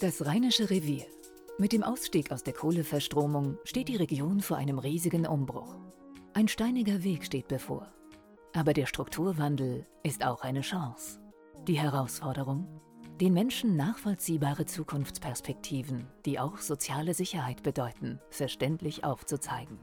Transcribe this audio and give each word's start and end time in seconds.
Das 0.00 0.24
Rheinische 0.24 0.70
Revier. 0.70 1.06
Mit 1.58 1.72
dem 1.72 1.82
Ausstieg 1.82 2.30
aus 2.30 2.44
der 2.44 2.52
Kohleverstromung 2.52 3.58
steht 3.64 3.88
die 3.88 3.96
Region 3.96 4.40
vor 4.40 4.56
einem 4.56 4.78
riesigen 4.78 5.26
Umbruch. 5.26 5.74
Ein 6.34 6.46
steiniger 6.46 7.02
Weg 7.02 7.24
steht 7.24 7.48
bevor. 7.48 7.92
Aber 8.54 8.74
der 8.74 8.86
Strukturwandel 8.86 9.88
ist 10.04 10.24
auch 10.24 10.42
eine 10.42 10.60
Chance. 10.60 11.18
Die 11.66 11.80
Herausforderung? 11.80 12.68
Den 13.20 13.32
Menschen 13.32 13.74
nachvollziehbare 13.74 14.66
Zukunftsperspektiven, 14.66 16.06
die 16.24 16.38
auch 16.38 16.58
soziale 16.58 17.12
Sicherheit 17.12 17.64
bedeuten, 17.64 18.20
verständlich 18.30 19.02
aufzuzeigen. 19.02 19.80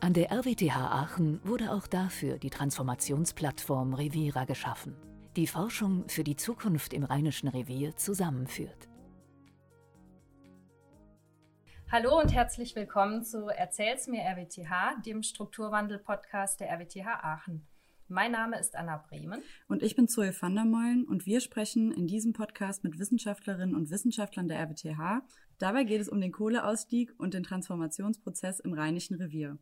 An 0.00 0.14
der 0.14 0.32
RWTH 0.32 0.76
Aachen 0.76 1.40
wurde 1.44 1.72
auch 1.72 1.86
dafür 1.86 2.38
die 2.38 2.48
Transformationsplattform 2.48 3.92
Revira 3.92 4.46
geschaffen, 4.46 4.96
die 5.36 5.46
Forschung 5.46 6.08
für 6.08 6.24
die 6.24 6.36
Zukunft 6.36 6.94
im 6.94 7.04
Rheinischen 7.04 7.48
Revier 7.48 7.94
zusammenführt. 7.96 8.87
Hallo 11.90 12.20
und 12.20 12.34
herzlich 12.34 12.76
willkommen 12.76 13.24
zu 13.24 13.46
Erzähl's 13.46 14.08
mir 14.08 14.20
RWTH, 14.20 15.00
dem 15.06 15.22
Strukturwandel-Podcast 15.22 16.60
der 16.60 16.68
RWTH 16.68 17.06
Aachen. 17.06 17.66
Mein 18.08 18.32
Name 18.32 18.58
ist 18.58 18.76
Anna 18.76 18.98
Bremen. 19.08 19.42
Und 19.68 19.82
ich 19.82 19.96
bin 19.96 20.06
Zoe 20.06 20.34
van 20.38 20.54
der 20.54 20.66
Meulen 20.66 21.08
und 21.08 21.24
wir 21.24 21.40
sprechen 21.40 21.90
in 21.90 22.06
diesem 22.06 22.34
Podcast 22.34 22.84
mit 22.84 22.98
Wissenschaftlerinnen 22.98 23.74
und 23.74 23.88
Wissenschaftlern 23.88 24.48
der 24.48 24.58
RWTH. 24.58 25.22
Dabei 25.56 25.84
geht 25.84 26.02
es 26.02 26.10
um 26.10 26.20
den 26.20 26.30
Kohleausstieg 26.30 27.14
und 27.16 27.32
den 27.32 27.42
Transformationsprozess 27.42 28.60
im 28.60 28.74
Rheinischen 28.74 29.16
Revier. 29.16 29.56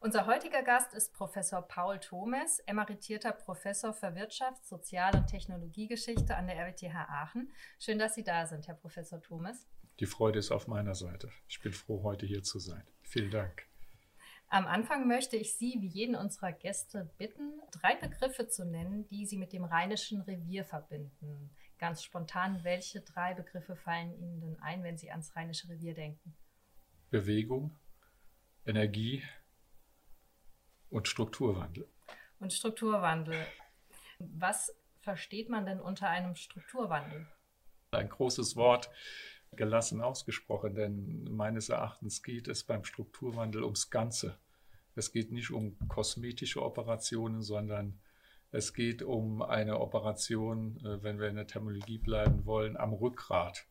Unser 0.00 0.26
heutiger 0.26 0.62
Gast 0.62 0.92
ist 0.92 1.14
Professor 1.14 1.62
Paul 1.62 1.98
Thomes, 1.98 2.58
emeritierter 2.66 3.32
Professor 3.32 3.94
für 3.94 4.14
Wirtschaft, 4.14 4.66
Sozial- 4.66 5.16
und 5.16 5.28
Technologiegeschichte 5.28 6.36
an 6.36 6.46
der 6.46 6.56
RWTH 6.56 7.08
Aachen. 7.08 7.50
Schön, 7.78 7.98
dass 7.98 8.14
Sie 8.14 8.24
da 8.24 8.46
sind, 8.46 8.68
Herr 8.68 8.76
Professor 8.76 9.22
Thomes. 9.22 9.66
Die 10.00 10.06
Freude 10.06 10.38
ist 10.38 10.50
auf 10.50 10.66
meiner 10.66 10.94
Seite. 10.94 11.30
Ich 11.46 11.60
bin 11.60 11.74
froh, 11.74 12.02
heute 12.02 12.24
hier 12.24 12.42
zu 12.42 12.58
sein. 12.58 12.82
Vielen 13.02 13.30
Dank. 13.30 13.66
Am 14.48 14.66
Anfang 14.66 15.06
möchte 15.06 15.36
ich 15.36 15.54
Sie, 15.54 15.76
wie 15.80 15.88
jeden 15.88 16.16
unserer 16.16 16.52
Gäste, 16.52 17.10
bitten, 17.18 17.60
drei 17.70 17.96
Begriffe 17.96 18.48
zu 18.48 18.64
nennen, 18.64 19.06
die 19.08 19.26
Sie 19.26 19.36
mit 19.36 19.52
dem 19.52 19.62
Rheinischen 19.62 20.22
Revier 20.22 20.64
verbinden. 20.64 21.50
Ganz 21.78 22.02
spontan, 22.02 22.64
welche 22.64 23.02
drei 23.02 23.34
Begriffe 23.34 23.76
fallen 23.76 24.18
Ihnen 24.18 24.40
denn 24.40 24.58
ein, 24.60 24.82
wenn 24.82 24.96
Sie 24.96 25.10
ans 25.10 25.36
Rheinische 25.36 25.68
Revier 25.68 25.92
denken? 25.92 26.34
Bewegung, 27.10 27.78
Energie 28.64 29.22
und 30.88 31.08
Strukturwandel. 31.08 31.86
Und 32.38 32.54
Strukturwandel. 32.54 33.46
Was 34.18 34.74
versteht 35.02 35.50
man 35.50 35.66
denn 35.66 35.78
unter 35.78 36.08
einem 36.08 36.36
Strukturwandel? 36.36 37.26
Ein 37.90 38.08
großes 38.08 38.56
Wort 38.56 38.88
gelassen 39.56 40.00
ausgesprochen, 40.00 40.74
denn 40.74 41.24
meines 41.24 41.68
Erachtens 41.68 42.22
geht 42.22 42.48
es 42.48 42.64
beim 42.64 42.84
Strukturwandel 42.84 43.64
ums 43.64 43.90
Ganze. 43.90 44.38
Es 44.94 45.12
geht 45.12 45.32
nicht 45.32 45.50
um 45.50 45.76
kosmetische 45.88 46.62
Operationen, 46.62 47.42
sondern 47.42 48.00
es 48.52 48.74
geht 48.74 49.02
um 49.02 49.42
eine 49.42 49.80
Operation, 49.80 50.78
äh, 50.84 51.02
wenn 51.02 51.18
wir 51.20 51.28
in 51.28 51.36
der 51.36 51.46
Thermologie 51.46 51.98
bleiben 51.98 52.44
wollen, 52.46 52.76
am 52.76 52.92
Rückgrat. 52.92 53.66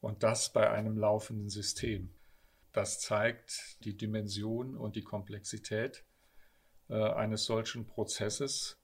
Und 0.00 0.22
das 0.22 0.52
bei 0.52 0.70
einem 0.70 0.96
laufenden 0.96 1.48
System. 1.48 2.10
Das 2.72 3.00
zeigt 3.00 3.84
die 3.84 3.96
Dimension 3.96 4.76
und 4.76 4.96
die 4.96 5.02
Komplexität 5.02 6.04
äh, 6.88 6.94
eines 6.94 7.44
solchen 7.44 7.86
Prozesses. 7.86 8.80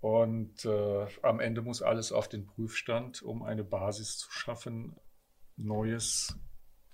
Und 0.00 0.64
äh, 0.64 1.06
am 1.22 1.40
Ende 1.40 1.62
muss 1.62 1.82
alles 1.82 2.12
auf 2.12 2.28
den 2.28 2.46
Prüfstand, 2.46 3.22
um 3.22 3.42
eine 3.42 3.64
Basis 3.64 4.18
zu 4.18 4.30
schaffen, 4.30 4.96
Neues 5.56 6.38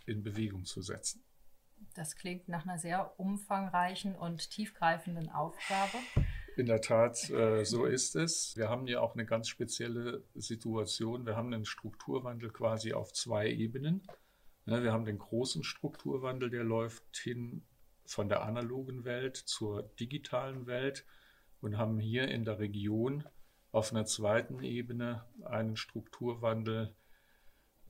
in 0.06 0.22
Bewegung 0.22 0.64
zu 0.64 0.82
setzen. 0.82 1.22
Das 1.94 2.16
klingt 2.16 2.48
nach 2.48 2.64
einer 2.64 2.78
sehr 2.78 3.18
umfangreichen 3.18 4.14
und 4.14 4.50
tiefgreifenden 4.50 5.30
Aufgabe. 5.30 5.98
In 6.56 6.66
der 6.66 6.80
Tat, 6.80 7.30
äh, 7.30 7.64
so 7.64 7.86
ist 7.86 8.14
es. 8.14 8.56
Wir 8.56 8.68
haben 8.68 8.86
ja 8.86 9.00
auch 9.00 9.14
eine 9.14 9.24
ganz 9.24 9.48
spezielle 9.48 10.22
Situation. 10.34 11.26
Wir 11.26 11.36
haben 11.36 11.52
einen 11.52 11.64
Strukturwandel 11.64 12.50
quasi 12.50 12.92
auf 12.92 13.12
zwei 13.12 13.48
Ebenen. 13.48 14.06
Ja, 14.66 14.82
wir 14.82 14.92
haben 14.92 15.04
den 15.04 15.18
großen 15.18 15.64
Strukturwandel, 15.64 16.50
der 16.50 16.62
läuft 16.62 17.16
hin 17.16 17.62
von 18.04 18.28
der 18.28 18.42
analogen 18.42 19.04
Welt 19.04 19.36
zur 19.36 19.82
digitalen 19.98 20.66
Welt 20.66 21.04
und 21.60 21.78
haben 21.78 21.98
hier 21.98 22.28
in 22.28 22.44
der 22.44 22.58
Region 22.58 23.24
auf 23.70 23.90
einer 23.90 24.04
zweiten 24.04 24.62
Ebene 24.62 25.24
einen 25.44 25.76
Strukturwandel, 25.76 26.94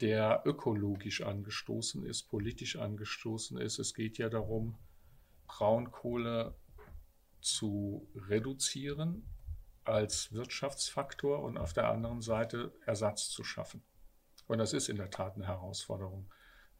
der 0.03 0.43
ökologisch 0.45 1.23
angestoßen 1.23 2.05
ist, 2.05 2.25
politisch 2.25 2.77
angestoßen 2.77 3.57
ist. 3.59 3.79
Es 3.79 3.95
geht 3.95 4.19
ja 4.19 4.29
darum, 4.29 4.77
Braunkohle 5.47 6.57
zu 7.41 8.09
reduzieren 8.17 9.25
als 9.85 10.33
Wirtschaftsfaktor 10.33 11.43
und 11.43 11.57
auf 11.57 11.73
der 11.73 11.89
anderen 11.89 12.21
Seite 12.21 12.73
Ersatz 12.85 13.31
zu 13.31 13.45
schaffen. 13.45 13.83
Und 14.49 14.59
das 14.59 14.73
ist 14.73 14.89
in 14.89 14.97
der 14.97 15.11
Tat 15.11 15.37
eine 15.37 15.47
Herausforderung, 15.47 16.29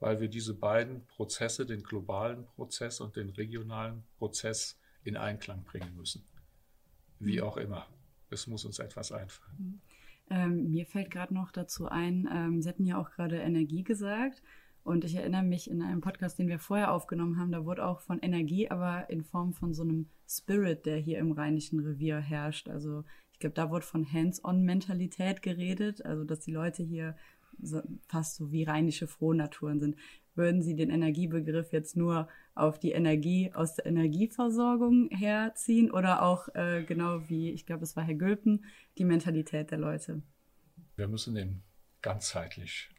weil 0.01 0.21
wir 0.21 0.29
diese 0.29 0.55
beiden 0.55 1.07
Prozesse, 1.07 1.65
den 1.65 1.85
globalen 1.85 2.47
Prozess 2.47 3.01
und 3.01 3.15
den 3.15 3.31
regionalen 3.31 4.05
Prozess 4.19 4.81
in 5.05 5.17
Einklang 5.17 5.63
bringen 5.63 5.95
müssen. 5.95 6.27
Wie 7.21 7.39
mhm. 7.39 7.45
auch 7.45 7.57
immer. 7.57 7.87
Es 8.31 8.49
muss 8.49 8.65
uns 8.65 8.81
etwas 8.81 9.13
einfallen. 9.13 9.81
Ähm, 10.31 10.71
mir 10.71 10.87
fällt 10.87 11.11
gerade 11.11 11.35
noch 11.35 11.53
dazu 11.53 11.89
ein, 11.89 12.29
ähm, 12.33 12.63
Sie 12.63 12.69
hatten 12.69 12.87
ja 12.87 12.99
auch 12.99 13.11
gerade 13.11 13.37
Energie 13.37 13.83
gesagt. 13.83 14.43
Und 14.85 15.05
ich 15.05 15.15
erinnere 15.15 15.45
mich 15.45 15.71
in 15.71 15.81
einem 15.81 16.01
Podcast, 16.01 16.39
den 16.39 16.49
wir 16.49 16.59
vorher 16.59 16.93
aufgenommen 16.93 17.39
haben, 17.39 17.53
da 17.53 17.65
wurde 17.65 17.87
auch 17.87 18.01
von 18.01 18.19
Energie, 18.19 18.69
aber 18.69 19.09
in 19.11 19.23
Form 19.23 19.53
von 19.53 19.75
so 19.75 19.83
einem 19.83 20.09
Spirit, 20.29 20.87
der 20.87 20.97
hier 20.97 21.19
im 21.19 21.33
Rheinischen 21.33 21.79
Revier 21.81 22.19
herrscht. 22.19 22.69
Also 22.69 23.05
ich 23.33 23.39
glaube, 23.39 23.55
da 23.55 23.71
wurde 23.71 23.87
von 23.87 24.11
Hands-on-Mentalität 24.11 25.43
geredet, 25.43 26.05
also 26.05 26.25
dass 26.25 26.41
die 26.41 26.53
Leute 26.53 26.83
hier 26.83 27.17
so, 27.61 27.81
fast 28.09 28.37
so 28.37 28.51
wie 28.51 28.65
rheinische 28.65 29.07
Frohnaturen 29.07 29.79
sind. 29.79 29.97
Würden 30.35 30.63
Sie 30.63 30.75
den 30.75 30.91
Energiebegriff 30.91 31.73
jetzt 31.73 31.97
nur 31.97 32.29
auf 32.55 32.79
die 32.79 32.93
Energie 32.93 33.53
aus 33.53 33.75
der 33.75 33.87
Energieversorgung 33.87 35.09
herziehen 35.11 35.91
oder 35.91 36.23
auch 36.23 36.49
äh, 36.55 36.85
genau 36.85 37.29
wie, 37.29 37.51
ich 37.51 37.67
glaube, 37.67 37.85
es 37.85 37.97
war 37.97 38.05
Herr 38.05 38.15
Gülpen, 38.15 38.65
die 38.99 39.05
Mentalität 39.05 39.71
der 39.71 39.79
Leute? 39.79 40.23
Wir 40.97 41.09
müssen 41.09 41.37
ihn 41.37 41.63
ganzheitlich 42.01 42.91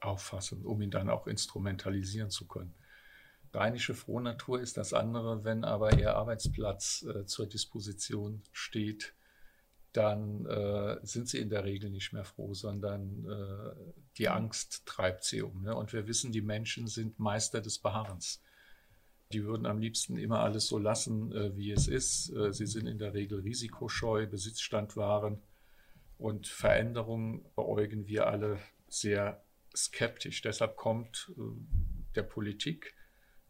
auffassen, 0.00 0.64
um 0.64 0.80
ihn 0.80 0.90
dann 0.90 1.10
auch 1.10 1.26
instrumentalisieren 1.26 2.30
zu 2.30 2.46
können. 2.46 2.74
Rheinische 3.52 3.94
Frohnatur 3.94 4.60
ist 4.60 4.76
das 4.76 4.92
andere, 4.92 5.42
wenn 5.42 5.64
aber 5.64 5.98
Ihr 5.98 6.14
Arbeitsplatz 6.14 7.04
äh, 7.08 7.24
zur 7.24 7.46
Disposition 7.46 8.42
steht, 8.52 9.14
dann 9.92 10.46
äh, 10.46 10.98
sind 11.02 11.28
sie 11.28 11.38
in 11.38 11.50
der 11.50 11.64
Regel 11.64 11.90
nicht 11.90 12.12
mehr 12.12 12.24
froh, 12.24 12.54
sondern 12.54 13.24
äh, 13.24 13.92
die 14.18 14.24
mhm. 14.24 14.32
Angst 14.32 14.84
treibt 14.86 15.24
sie 15.24 15.42
um. 15.42 15.62
Ne? 15.62 15.74
Und 15.74 15.92
wir 15.92 16.06
wissen, 16.06 16.32
die 16.32 16.42
Menschen 16.42 16.86
sind 16.86 17.18
Meister 17.18 17.60
des 17.60 17.78
Beharrens. 17.78 18.42
Die 19.32 19.44
würden 19.44 19.66
am 19.66 19.78
liebsten 19.78 20.16
immer 20.16 20.40
alles 20.40 20.66
so 20.66 20.78
lassen, 20.78 21.32
äh, 21.32 21.56
wie 21.56 21.72
es 21.72 21.88
ist. 21.88 22.30
Äh, 22.30 22.52
sie 22.52 22.66
sind 22.66 22.86
in 22.86 22.98
der 22.98 23.14
Regel 23.14 23.40
risikoscheu, 23.40 24.26
Besitzstand 24.26 24.96
wahren 24.96 25.40
und 26.18 26.48
Veränderungen 26.48 27.44
beäugen 27.54 28.06
wir 28.06 28.26
alle 28.26 28.58
sehr 28.88 29.42
skeptisch. 29.74 30.42
Deshalb 30.42 30.76
kommt 30.76 31.32
äh, 31.36 31.42
der 32.14 32.24
Politik 32.24 32.94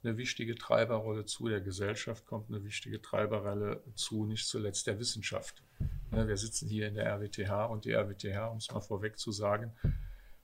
eine 0.05 0.17
wichtige 0.17 0.55
Treiberrolle 0.55 1.25
zu, 1.25 1.49
der 1.49 1.61
Gesellschaft 1.61 2.27
kommt 2.27 2.49
eine 2.51 2.63
wichtige 2.65 3.03
Treiberrolle 3.03 3.83
zu, 3.95 4.27
nicht 4.27 4.47
zuletzt 4.47 4.87
der 4.87 4.99
Wissenschaft. 4.99 5.63
Wir 6.11 6.37
sitzen 6.37 6.69
hier 6.69 6.89
in 6.89 6.95
der 6.95 7.07
RWTH 7.07 7.67
und 7.71 7.85
die 7.85 7.93
RWTH, 7.93 8.51
um 8.51 8.59
es 8.59 8.71
mal 8.71 8.81
vorweg 8.81 9.19
zu 9.19 9.31
sagen, 9.31 9.73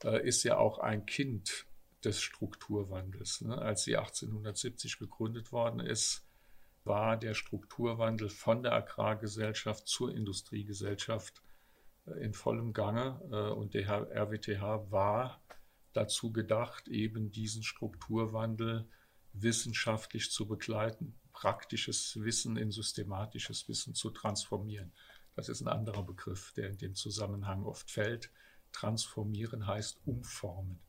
äh, 0.02 0.26
ist 0.26 0.42
ja 0.42 0.58
auch 0.58 0.78
ein 0.78 1.06
Kind 1.06 1.66
des 2.04 2.20
Strukturwandels. 2.20 3.40
Ne? 3.40 3.56
Als 3.56 3.84
sie 3.84 3.96
1870 3.96 4.98
gegründet 4.98 5.52
worden 5.52 5.80
ist, 5.80 6.26
war 6.84 7.16
der 7.16 7.34
Strukturwandel 7.34 8.28
von 8.28 8.62
der 8.62 8.72
Agrargesellschaft 8.72 9.88
zur 9.88 10.14
Industriegesellschaft 10.14 11.42
äh, 12.06 12.22
in 12.22 12.34
vollem 12.34 12.72
Gange 12.72 13.20
äh, 13.30 13.52
und 13.52 13.74
der 13.74 13.88
RWTH 13.88 14.90
war 14.90 15.40
dazu 15.94 16.32
gedacht, 16.32 16.88
eben 16.88 17.30
diesen 17.30 17.62
Strukturwandel 17.62 18.86
wissenschaftlich 19.32 20.30
zu 20.30 20.46
begleiten, 20.46 21.14
praktisches 21.32 22.20
Wissen 22.22 22.56
in 22.56 22.70
systematisches 22.70 23.68
Wissen 23.68 23.94
zu 23.94 24.10
transformieren. 24.10 24.92
Das 25.34 25.48
ist 25.48 25.60
ein 25.60 25.68
anderer 25.68 26.02
Begriff, 26.02 26.52
der 26.52 26.70
in 26.70 26.78
dem 26.78 26.94
Zusammenhang 26.94 27.64
oft 27.64 27.90
fällt. 27.90 28.30
Transformieren 28.72 29.66
heißt 29.66 30.00
umformen. 30.04 30.80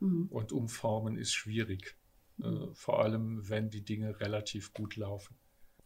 Mhm. 0.00 0.28
Und 0.30 0.52
umformen 0.52 1.16
ist 1.16 1.32
schwierig, 1.32 1.96
äh, 2.42 2.48
mhm. 2.48 2.56
äh, 2.56 2.74
vor 2.74 3.02
allem 3.02 3.48
wenn 3.48 3.70
die 3.70 3.84
Dinge 3.84 4.20
relativ 4.20 4.72
gut 4.72 4.96
laufen. 4.96 5.36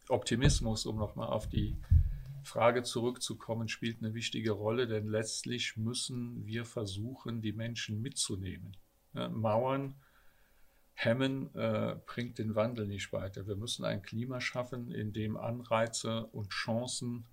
Optimismus, 0.07 0.85
um 0.85 0.97
nochmal 0.97 1.27
auf 1.27 1.47
die 1.47 1.77
Frage 2.43 2.83
zurückzukommen, 2.83 3.67
spielt 3.67 4.01
eine 4.01 4.13
wichtige 4.13 4.51
Rolle, 4.51 4.87
denn 4.87 5.07
letztlich 5.07 5.77
müssen 5.77 6.45
wir 6.47 6.65
versuchen, 6.65 7.41
die 7.41 7.51
Menschen 7.51 8.01
mitzunehmen 8.01 8.75
Ne? 9.13 9.29
Mauern 9.29 9.95
hemmen 10.93 11.53
äh, 11.55 11.95
bringt 12.05 12.39
den 12.39 12.55
Wandel 12.55 12.87
nicht 12.87 13.13
weiter. 13.13 13.47
Wir 13.47 13.55
müssen 13.55 13.85
ein 13.85 14.01
Klima 14.01 14.41
schaffen, 14.41 14.91
in 14.91 15.13
dem 15.13 15.37
Anreize 15.37 16.25
und 16.27 16.49
Chancen 16.49 17.25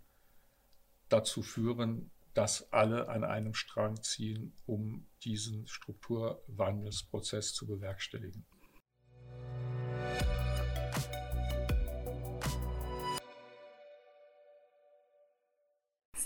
dazu 1.08 1.42
führen, 1.42 2.10
dass 2.34 2.72
alle 2.72 3.08
an 3.08 3.24
einem 3.24 3.54
Strang 3.54 4.02
ziehen, 4.02 4.52
um 4.66 5.06
diesen 5.24 5.66
Strukturwandelsprozess 5.66 7.54
zu 7.54 7.66
bewerkstelligen. 7.66 8.44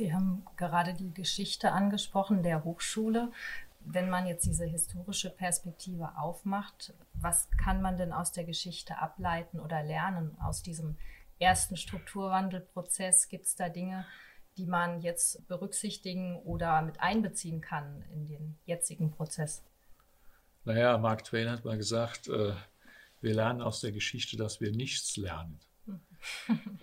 Sie 0.01 0.15
haben 0.15 0.47
gerade 0.57 0.95
die 0.95 1.13
Geschichte 1.13 1.73
angesprochen 1.73 2.43
der 2.43 2.65
Hochschule. 2.65 3.31
Wenn 3.81 4.09
man 4.09 4.27
jetzt 4.27 4.47
diese 4.47 4.65
historische 4.65 5.31
Perspektive 5.31 6.17
aufmacht, 6.17 6.95
was 7.13 7.51
kann 7.51 7.83
man 7.83 7.99
denn 7.99 8.13
aus 8.13 8.33
der 8.33 8.45
Geschichte 8.45 8.99
ableiten 8.99 9.61
oder 9.61 9.83
lernen 9.83 10.37
aus 10.41 10.63
diesem 10.63 10.97
ersten 11.39 11.77
Strukturwandelprozess? 11.77 13.29
Gibt 13.29 13.47
es 13.47 13.57
da 13.57 13.69
Dinge, 13.69 14.07
die 14.61 14.67
man 14.67 15.01
jetzt 15.01 15.49
berücksichtigen 15.49 16.37
oder 16.37 16.83
mit 16.83 17.01
einbeziehen 17.01 17.63
kann 17.63 18.05
in 18.13 18.27
den 18.27 18.59
jetzigen 18.67 19.11
Prozess? 19.11 19.65
Naja, 20.65 20.99
Mark 20.99 21.25
Twain 21.25 21.49
hat 21.49 21.65
mal 21.65 21.79
gesagt, 21.79 22.29
äh, 22.29 22.53
wir 23.23 23.35
lernen 23.35 23.63
aus 23.63 23.81
der 23.81 23.93
Geschichte, 23.93 24.37
dass 24.37 24.61
wir 24.61 24.71
nichts 24.71 25.17
lernen. 25.17 25.59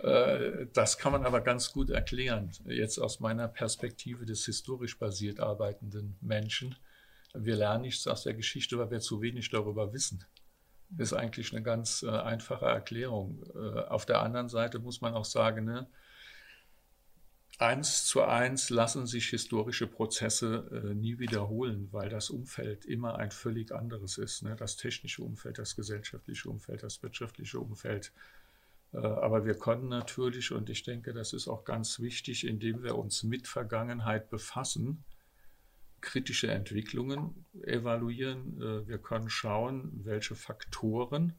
äh, 0.02 0.66
das 0.72 0.98
kann 0.98 1.12
man 1.12 1.24
aber 1.24 1.40
ganz 1.40 1.72
gut 1.72 1.90
erklären, 1.90 2.50
jetzt 2.64 2.98
aus 2.98 3.20
meiner 3.20 3.46
Perspektive 3.46 4.26
des 4.26 4.44
historisch 4.44 4.98
basiert 4.98 5.38
arbeitenden 5.38 6.16
Menschen. 6.20 6.74
Wir 7.32 7.54
lernen 7.54 7.82
nichts 7.82 8.08
aus 8.08 8.24
der 8.24 8.34
Geschichte, 8.34 8.76
weil 8.78 8.90
wir 8.90 8.98
zu 8.98 9.22
wenig 9.22 9.50
darüber 9.50 9.92
wissen. 9.92 10.24
Das 10.90 11.12
ist 11.12 11.16
eigentlich 11.16 11.52
eine 11.52 11.62
ganz 11.62 12.02
äh, 12.02 12.10
einfache 12.10 12.64
Erklärung. 12.64 13.44
Äh, 13.54 13.82
auf 13.82 14.04
der 14.04 14.20
anderen 14.20 14.48
Seite 14.48 14.80
muss 14.80 15.00
man 15.00 15.14
auch 15.14 15.26
sagen, 15.26 15.64
ne, 15.64 15.86
eins 17.58 18.06
zu 18.06 18.22
eins 18.22 18.70
lassen 18.70 19.06
sich 19.06 19.28
historische 19.28 19.86
Prozesse 19.86 20.68
äh, 20.72 20.94
nie 20.94 21.18
wiederholen, 21.18 21.88
weil 21.90 22.08
das 22.08 22.30
Umfeld 22.30 22.84
immer 22.84 23.16
ein 23.16 23.30
völlig 23.30 23.72
anderes 23.72 24.16
ist. 24.18 24.42
Ne? 24.42 24.56
Das 24.56 24.76
technische 24.76 25.22
Umfeld, 25.22 25.58
das 25.58 25.76
gesellschaftliche 25.76 26.48
Umfeld, 26.48 26.82
das 26.82 27.02
wirtschaftliche 27.02 27.58
Umfeld. 27.58 28.12
Äh, 28.92 28.98
aber 28.98 29.44
wir 29.44 29.54
können 29.54 29.88
natürlich, 29.88 30.52
und 30.52 30.70
ich 30.70 30.84
denke, 30.84 31.12
das 31.12 31.32
ist 31.32 31.48
auch 31.48 31.64
ganz 31.64 32.00
wichtig, 32.00 32.46
indem 32.46 32.82
wir 32.82 32.96
uns 32.96 33.24
mit 33.24 33.48
Vergangenheit 33.48 34.30
befassen, 34.30 35.04
kritische 36.00 36.50
Entwicklungen 36.50 37.44
evaluieren. 37.62 38.62
Äh, 38.62 38.88
wir 38.88 38.98
können 38.98 39.28
schauen, 39.28 39.90
welche 40.04 40.36
Faktoren 40.36 41.34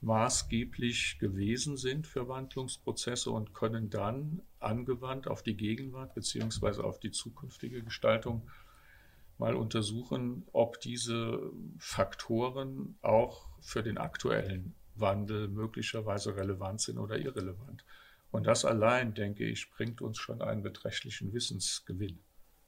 maßgeblich 0.00 1.18
gewesen 1.18 1.76
sind 1.76 2.06
für 2.06 2.28
Wandlungsprozesse 2.28 3.30
und 3.30 3.52
können 3.52 3.90
dann 3.90 4.40
angewandt 4.58 5.28
auf 5.28 5.42
die 5.42 5.56
Gegenwart 5.56 6.14
beziehungsweise 6.14 6.84
auf 6.84 7.00
die 7.00 7.10
zukünftige 7.10 7.82
Gestaltung 7.82 8.48
mal 9.38 9.54
untersuchen, 9.54 10.46
ob 10.52 10.80
diese 10.80 11.50
Faktoren 11.78 12.96
auch 13.02 13.46
für 13.60 13.82
den 13.82 13.98
aktuellen 13.98 14.74
Wandel 14.94 15.48
möglicherweise 15.48 16.36
relevant 16.36 16.80
sind 16.80 16.98
oder 16.98 17.18
irrelevant. 17.18 17.84
Und 18.30 18.46
das 18.46 18.64
allein, 18.64 19.14
denke 19.14 19.44
ich, 19.44 19.70
bringt 19.70 20.00
uns 20.02 20.18
schon 20.18 20.40
einen 20.40 20.62
beträchtlichen 20.62 21.32
Wissensgewinn. 21.32 22.20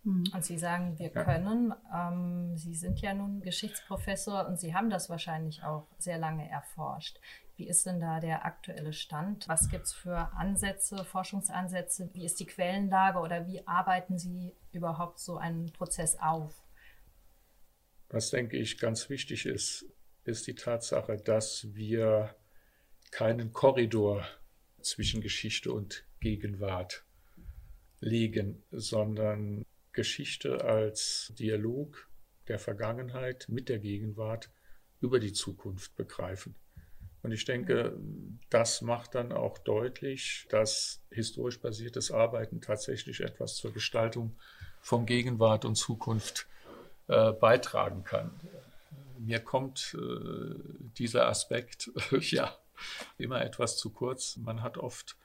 Mhm. 0.04 0.24
Und 0.34 0.44
Sie 0.44 0.58
sagen, 0.58 0.98
wir 0.98 1.10
können. 1.10 1.72
Ähm, 1.94 2.56
Sie 2.56 2.74
sind 2.74 3.00
ja 3.00 3.14
nun 3.14 3.40
Geschichtsprofessor 3.40 4.46
und 4.46 4.58
Sie 4.58 4.74
haben 4.74 4.90
das 4.90 5.08
wahrscheinlich 5.08 5.62
auch 5.62 5.86
sehr 5.98 6.18
lange 6.18 6.48
erforscht. 6.50 7.18
Wie 7.56 7.68
ist 7.68 7.86
denn 7.86 8.00
da 8.00 8.18
der 8.18 8.44
aktuelle 8.44 8.92
Stand? 8.92 9.46
Was 9.46 9.68
gibt 9.68 9.84
es 9.84 9.92
für 9.92 10.32
Ansätze, 10.34 11.04
Forschungsansätze? 11.04 12.10
Wie 12.12 12.24
ist 12.24 12.40
die 12.40 12.46
Quellenlage 12.46 13.18
oder 13.18 13.46
wie 13.46 13.66
arbeiten 13.66 14.18
Sie 14.18 14.54
überhaupt 14.72 15.20
so 15.20 15.36
einen 15.36 15.70
Prozess 15.72 16.18
auf? 16.18 16.54
Was, 18.08 18.30
denke 18.30 18.56
ich, 18.56 18.78
ganz 18.78 19.08
wichtig 19.08 19.46
ist, 19.46 19.86
ist 20.24 20.46
die 20.46 20.54
Tatsache, 20.54 21.16
dass 21.16 21.74
wir 21.74 22.34
keinen 23.10 23.52
Korridor 23.52 24.26
zwischen 24.80 25.20
Geschichte 25.20 25.72
und 25.72 26.04
Gegenwart 26.20 27.04
legen, 28.00 28.62
sondern 28.70 29.64
Geschichte 29.92 30.64
als 30.64 31.32
Dialog 31.38 32.08
der 32.48 32.58
Vergangenheit 32.58 33.46
mit 33.48 33.68
der 33.68 33.78
Gegenwart 33.78 34.50
über 35.00 35.18
die 35.18 35.32
Zukunft 35.32 35.94
begreifen. 35.96 36.54
Und 37.22 37.30
ich 37.30 37.44
denke, 37.44 37.96
das 38.50 38.82
macht 38.82 39.14
dann 39.14 39.32
auch 39.32 39.58
deutlich, 39.58 40.46
dass 40.50 41.02
historisch 41.10 41.60
basiertes 41.60 42.10
Arbeiten 42.10 42.60
tatsächlich 42.60 43.20
etwas 43.20 43.54
zur 43.56 43.72
Gestaltung 43.72 44.36
von 44.80 45.06
Gegenwart 45.06 45.64
und 45.64 45.76
Zukunft 45.76 46.48
äh, 47.06 47.32
beitragen 47.32 48.02
kann. 48.02 48.32
Mir 49.18 49.38
kommt 49.38 49.96
äh, 49.96 50.54
dieser 50.98 51.28
Aspekt 51.28 51.90
ja 52.20 52.56
immer 53.18 53.40
etwas 53.42 53.76
zu 53.76 53.90
kurz. 53.90 54.36
Man 54.36 54.62
hat 54.62 54.76
oft 54.76 55.16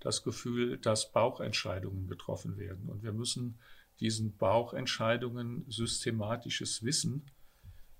das 0.00 0.22
Gefühl, 0.22 0.76
dass 0.76 1.10
Bauchentscheidungen 1.10 2.06
getroffen 2.06 2.58
werden. 2.58 2.90
Und 2.90 3.02
wir 3.02 3.12
müssen 3.12 3.58
diesen 4.00 4.36
Bauchentscheidungen 4.36 5.64
systematisches 5.68 6.82
Wissen 6.82 7.30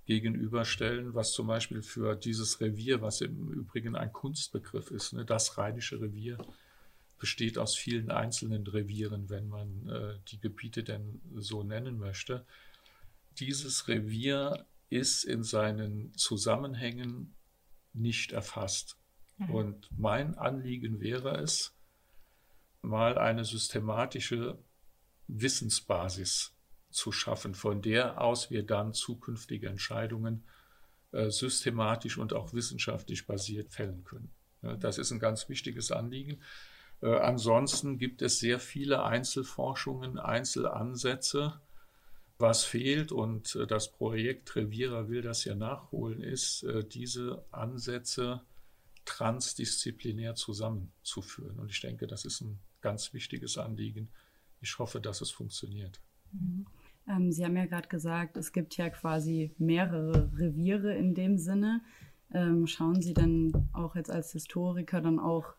gegenüberstellen, 0.07 1.15
was 1.15 1.33
zum 1.33 1.49
Beispiel 1.49 1.83
für 1.83 2.15
dieses 2.15 2.61
Revier, 2.61 3.03
was 3.03 3.21
im 3.21 3.51
Übrigen 3.53 3.97
ein 3.97 4.13
Kunstbegriff 4.13 4.91
ist, 4.91 5.13
ne, 5.13 5.25
das 5.25 5.59
Rheinische 5.59 6.01
Revier 6.01 6.39
besteht 7.19 7.59
aus 7.59 7.75
vielen 7.75 8.11
einzelnen 8.11 8.67
Revieren, 8.67 9.29
wenn 9.31 9.49
man 9.49 9.89
äh, 9.89 10.19
die 10.29 10.39
Gebiete 10.39 10.85
denn 10.85 11.21
so 11.35 11.63
nennen 11.63 11.99
möchte. 11.99 12.45
Dieses 13.39 13.89
Revier 13.89 14.67
ist 14.91 15.25
in 15.25 15.43
seinen 15.43 16.15
Zusammenhängen 16.15 17.35
nicht 17.93 18.33
erfasst. 18.33 18.97
Mhm. 19.39 19.51
Und 19.51 19.89
mein 19.97 20.37
Anliegen 20.37 21.01
wäre 21.01 21.39
es, 21.39 21.73
mal 22.83 23.19
eine 23.19 23.45
systematische 23.45 24.59
Wissensbasis 25.28 26.52
zu 26.90 27.12
schaffen, 27.12 27.55
von 27.55 27.82
der 27.82 28.21
aus 28.21 28.50
wir 28.50 28.64
dann 28.64 28.95
zukünftige 28.95 29.68
Entscheidungen 29.68 30.45
äh, 31.12 31.30
systematisch 31.30 32.18
und 32.18 32.33
auch 32.33 32.52
wissenschaftlich 32.52 33.26
basiert 33.26 33.71
fällen 33.71 34.04
können. 34.04 34.30
Das 34.80 34.99
ist 34.99 35.11
ein 35.12 35.18
ganz 35.18 35.49
wichtiges 35.49 35.92
Anliegen. 35.92 36.42
Äh, 37.00 37.14
ansonsten 37.14 37.99
gibt 37.99 38.23
es 38.23 38.38
sehr 38.38 38.59
viele 38.59 39.04
Einzelforschungen, 39.04 40.18
Einzelansätze. 40.18 41.61
Was 42.38 42.64
fehlt, 42.64 43.12
und 43.12 43.54
äh, 43.54 43.66
das 43.66 43.92
Projekt 43.92 44.56
Revierer 44.56 45.09
will 45.09 45.23
das 45.23 45.45
ja 45.45 45.54
nachholen, 45.54 46.23
ist, 46.23 46.66
diese 46.92 47.45
Ansätze 47.50 48.42
transdisziplinär 49.04 50.35
zusammenzuführen. 50.35 51.59
Und 51.59 51.71
ich 51.71 51.80
denke, 51.80 52.06
das 52.06 52.25
ist 52.25 52.40
ein 52.40 52.59
ganz 52.80 53.14
wichtiges 53.14 53.56
Anliegen. 53.56 54.11
Ich 54.66 54.80
hoffe, 54.80 55.00
dass 55.00 55.20
es 55.20 55.30
funktioniert. 55.30 56.00
Mhm. 56.32 56.66
Ähm, 57.08 57.30
Sie 57.30 57.44
haben 57.44 57.56
ja 57.56 57.66
gerade 57.66 57.88
gesagt, 57.88 58.37
es 58.37 58.52
gibt 58.52 58.76
ja 58.76 58.90
quasi 58.90 59.54
mehrere 59.58 60.28
Reviere 60.37 60.92
in 60.94 61.14
dem 61.14 61.38
Sinne. 61.38 61.82
Ähm, 62.35 62.66
schauen 62.66 63.00
Sie 63.00 63.14
dann 63.14 63.52
auch 63.73 63.94
jetzt 63.94 64.11
als 64.11 64.32
Historiker 64.32 65.00
dann 65.00 65.20
auch, 65.20 65.54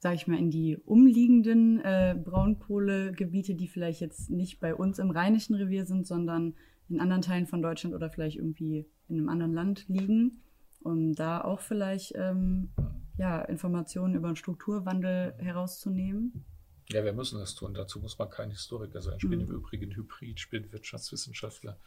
sage 0.00 0.16
ich 0.16 0.26
mal, 0.26 0.36
in 0.36 0.50
die 0.50 0.76
umliegenden 0.76 1.78
äh, 1.80 2.18
Braunkohlegebiete, 2.22 3.54
die 3.54 3.68
vielleicht 3.68 4.00
jetzt 4.00 4.30
nicht 4.30 4.58
bei 4.58 4.74
uns 4.74 4.98
im 4.98 5.12
Rheinischen 5.12 5.54
Revier 5.54 5.86
sind, 5.86 6.04
sondern 6.04 6.54
in 6.88 7.00
anderen 7.00 7.22
Teilen 7.22 7.46
von 7.46 7.62
Deutschland 7.62 7.94
oder 7.94 8.10
vielleicht 8.10 8.36
irgendwie 8.36 8.84
in 9.08 9.18
einem 9.18 9.28
anderen 9.28 9.54
Land 9.54 9.86
liegen, 9.86 10.42
um 10.82 11.14
da 11.14 11.40
auch 11.40 11.60
vielleicht 11.60 12.14
ähm, 12.16 12.70
ja, 13.16 13.42
Informationen 13.42 14.16
über 14.16 14.28
den 14.28 14.36
Strukturwandel 14.36 15.34
herauszunehmen? 15.38 16.44
Ja, 16.90 17.04
wir 17.04 17.12
müssen 17.12 17.38
das 17.38 17.54
tun. 17.54 17.74
Dazu 17.74 17.98
muss 17.98 18.18
man 18.18 18.30
kein 18.30 18.50
Historiker 18.50 19.00
sein. 19.00 19.16
Ich 19.16 19.28
bin 19.28 19.40
mhm. 19.40 19.50
im 19.50 19.56
Übrigen 19.56 19.94
Hybrid, 19.94 20.38
ich 20.38 20.50
bin 20.50 20.70
Wirtschaftswissenschaftler, 20.72 21.78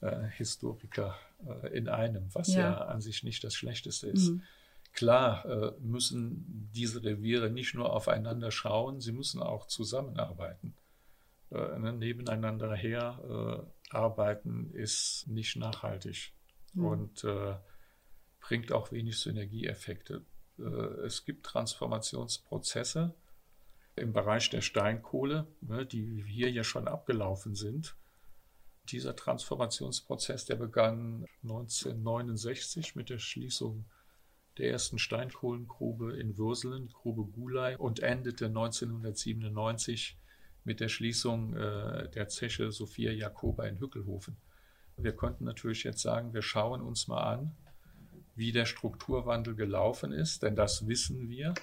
äh, 0.00 0.26
Historiker 0.30 1.16
äh, 1.46 1.76
in 1.76 1.88
einem, 1.88 2.28
was 2.34 2.48
ja. 2.48 2.60
ja. 2.60 2.76
an 2.86 3.00
sich 3.00 3.22
nicht 3.22 3.44
das 3.44 3.54
Schlechteste 3.54 4.08
ist. 4.08 4.30
Mhm. 4.30 4.42
Klar 4.92 5.44
äh, 5.44 5.72
müssen 5.80 6.70
diese 6.74 7.04
Reviere 7.04 7.50
nicht 7.50 7.74
nur 7.74 7.92
aufeinander 7.92 8.50
schauen, 8.50 9.00
sie 9.00 9.12
müssen 9.12 9.42
auch 9.42 9.66
zusammenarbeiten. 9.66 10.74
Äh, 11.50 11.78
ne, 11.78 11.92
nebeneinander 11.92 12.74
her 12.74 13.66
äh, 13.92 13.94
arbeiten 13.94 14.70
ist 14.72 15.26
nicht 15.28 15.56
nachhaltig 15.56 16.32
mhm. 16.74 16.84
und 16.84 17.24
äh, 17.24 17.54
bringt 18.40 18.72
auch 18.72 18.92
wenig 18.92 19.18
Synergieeffekte. 19.18 20.24
es 21.04 21.24
gibt 21.24 21.44
Transformationsprozesse, 21.44 23.12
im 23.96 24.12
Bereich 24.12 24.50
der 24.50 24.60
Steinkohle, 24.60 25.46
ne, 25.62 25.86
die 25.86 26.22
hier 26.26 26.50
ja 26.50 26.64
schon 26.64 26.88
abgelaufen 26.88 27.54
sind, 27.54 27.96
Dieser 28.88 29.16
Transformationsprozess, 29.16 30.44
der 30.44 30.54
begann 30.54 31.26
1969 31.42 32.94
mit 32.94 33.10
der 33.10 33.18
Schließung 33.18 33.84
der 34.58 34.70
ersten 34.70 34.98
Steinkohlengrube 34.98 36.16
in 36.16 36.38
Würselen, 36.38 36.88
Grube 36.90 37.24
Gulai, 37.24 37.76
und 37.76 38.00
endete 38.00 38.46
1997 38.46 40.16
mit 40.64 40.80
der 40.80 40.88
Schließung 40.88 41.56
äh, 41.56 42.08
der 42.10 42.28
Zeche 42.28 42.70
Sophia 42.70 43.12
Jakoba 43.12 43.64
in 43.66 43.80
Hückelhofen. 43.80 44.36
Wir 44.96 45.12
konnten 45.12 45.44
natürlich 45.44 45.84
jetzt 45.84 46.00
sagen, 46.00 46.32
wir 46.32 46.42
schauen 46.42 46.80
uns 46.80 47.08
mal 47.08 47.22
an, 47.22 47.56
wie 48.34 48.52
der 48.52 48.66
Strukturwandel 48.66 49.54
gelaufen 49.54 50.12
ist, 50.12 50.42
denn 50.42 50.56
das 50.56 50.86
wissen 50.86 51.28
wir. 51.28 51.54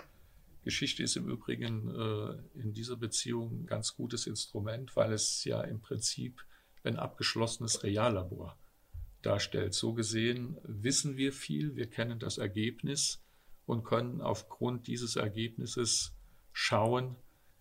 Geschichte 0.64 1.04
ist 1.04 1.16
im 1.16 1.30
Übrigen 1.30 1.90
äh, 1.90 2.60
in 2.60 2.74
dieser 2.74 2.96
Beziehung 2.96 3.64
ein 3.64 3.66
ganz 3.66 3.96
gutes 3.96 4.28
Instrument, 4.28 4.96
weil 4.96 5.14
es 5.14 5.44
ja 5.44 5.62
im 5.62 5.82
Prinzip 5.82 6.42
ein 6.84 6.98
abgeschlossenes 6.98 7.84
Reallabor 7.84 8.58
darstellt. 9.22 9.74
So 9.74 9.94
gesehen 9.94 10.58
wissen 10.64 11.18
wir 11.18 11.34
viel, 11.34 11.76
wir 11.76 11.90
kennen 11.90 12.20
das 12.20 12.38
Ergebnis 12.38 13.22
und 13.66 13.84
können 13.84 14.22
aufgrund 14.22 14.88
dieses 14.88 15.16
Ergebnisses 15.16 16.14
schauen, 16.52 17.16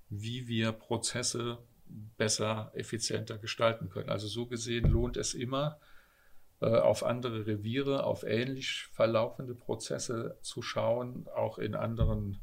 wie 0.09 0.49
wir 0.49 0.73
Prozesse 0.73 1.59
besser, 2.16 2.73
effizienter 2.75 3.38
gestalten 3.38 3.88
können. 3.88 4.11
Also 4.11 4.26
so 4.26 4.47
gesehen 4.47 4.90
lohnt 4.90 5.16
es 5.16 5.35
immer, 5.35 5.78
äh, 6.61 6.66
auf 6.66 7.02
andere 7.02 7.47
Reviere, 7.47 8.04
auf 8.04 8.23
ähnlich 8.25 8.87
verlaufende 8.92 9.54
Prozesse 9.54 10.38
zu 10.42 10.62
schauen, 10.62 11.26
auch 11.35 11.59
in 11.59 11.75
anderen 11.75 12.40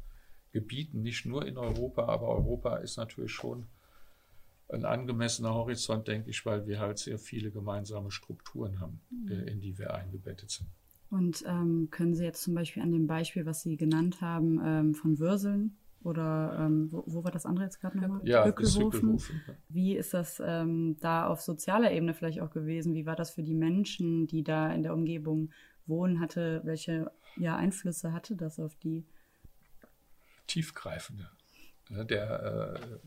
Gebieten, 0.52 1.02
nicht 1.02 1.26
nur 1.26 1.46
in 1.46 1.58
Europa, 1.58 2.06
aber 2.06 2.28
Europa 2.28 2.76
ist 2.76 2.96
natürlich 2.96 3.32
schon 3.32 3.66
ein 4.68 4.84
angemessener 4.84 5.54
Horizont, 5.54 6.08
denke 6.08 6.30
ich, 6.30 6.46
weil 6.46 6.66
wir 6.66 6.78
halt 6.80 6.98
sehr 6.98 7.18
viele 7.18 7.50
gemeinsame 7.50 8.10
Strukturen 8.10 8.80
haben, 8.80 9.00
mhm. 9.10 9.30
Äh, 9.30 9.50
in 9.50 9.60
die 9.60 9.78
wir 9.78 9.94
eingebettet 9.94 10.50
sind. 10.50 10.68
Und 11.10 11.44
ähm, 11.46 11.88
können 11.90 12.14
Sie 12.14 12.24
jetzt 12.24 12.42
zum 12.42 12.54
Beispiel 12.54 12.82
an 12.82 12.92
dem 12.92 13.08
Beispiel, 13.08 13.44
was 13.44 13.62
Sie 13.62 13.76
genannt 13.76 14.20
haben, 14.20 14.60
ähm, 14.64 14.94
von 14.94 15.18
Würseln 15.18 15.76
oder 16.02 16.56
ähm, 16.60 16.88
wo, 16.92 17.02
wo, 17.06 17.24
war 17.24 17.32
das 17.32 17.46
andere 17.46 17.64
jetzt 17.64 17.80
gerade 17.80 17.98
nochmal? 17.98 18.20
Ja, 18.24 18.46
Hückelhofen. 18.46 19.20
Wie 19.68 19.96
ist 19.96 20.14
das 20.14 20.40
ähm, 20.44 20.96
da 21.00 21.26
auf 21.26 21.40
sozialer 21.40 21.90
Ebene 21.92 22.14
vielleicht 22.14 22.40
auch 22.40 22.50
gewesen? 22.50 22.94
Wie 22.94 23.06
war 23.06 23.16
das 23.16 23.30
für 23.30 23.42
die 23.42 23.54
Menschen, 23.54 24.28
die 24.28 24.44
da 24.44 24.72
in 24.72 24.82
der 24.82 24.94
Umgebung 24.94 25.50
wohnen? 25.86 26.20
Hatte, 26.20 26.60
welche 26.64 27.10
ja, 27.36 27.56
Einflüsse 27.56 28.12
hatte 28.12 28.36
das 28.36 28.60
auf 28.60 28.76
die? 28.76 29.04
Tiefgreifende. 30.50 31.30
Der 31.90 32.76
äh, 32.76 32.98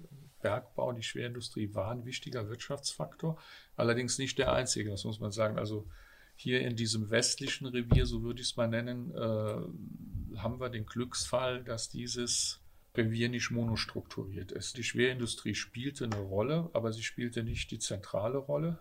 Bergbau, 0.42 0.94
die 0.94 1.04
Schwerindustrie 1.04 1.74
war 1.74 1.92
ein 1.92 2.06
wichtiger 2.06 2.50
Wirtschaftsfaktor, 2.50 3.38
allerdings 3.76 4.18
nicht 4.18 4.38
der 4.38 4.54
einzige, 4.54 4.90
das 4.90 5.04
muss 5.04 5.20
man 5.20 5.32
sagen. 5.32 5.58
Also 5.58 5.88
hier 6.36 6.62
in 6.62 6.76
diesem 6.76 7.10
westlichen 7.10 7.68
Revier, 7.68 8.06
so 8.06 8.24
würde 8.24 8.42
ich 8.42 8.48
es 8.48 8.58
mal 8.58 8.68
nennen, 8.68 9.12
äh, 9.12 10.38
haben 10.38 10.60
wir 10.60 10.70
den 10.70 10.86
Glücksfall, 10.86 11.64
dass 11.64 11.90
dieses 11.90 12.62
Revier 12.96 13.30
nicht 13.30 13.52
monostrukturiert 13.52 14.52
ist. 14.52 14.78
Die 14.78 14.84
Schwerindustrie 14.84 15.56
spielte 15.56 16.06
eine 16.06 16.20
Rolle, 16.20 16.70
aber 16.74 16.94
sie 16.94 17.04
spielte 17.04 17.44
nicht 17.44 17.72
die 17.72 17.80
zentrale 17.80 18.38
Rolle. 18.38 18.80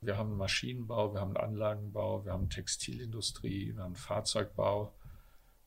Wir 0.00 0.18
haben 0.18 0.36
Maschinenbau, 0.36 1.14
wir 1.14 1.20
haben 1.20 1.36
Anlagenbau, 1.36 2.24
wir 2.24 2.32
haben 2.32 2.50
Textilindustrie, 2.50 3.74
wir 3.74 3.82
haben 3.82 3.96
Fahrzeugbau, 3.96 4.94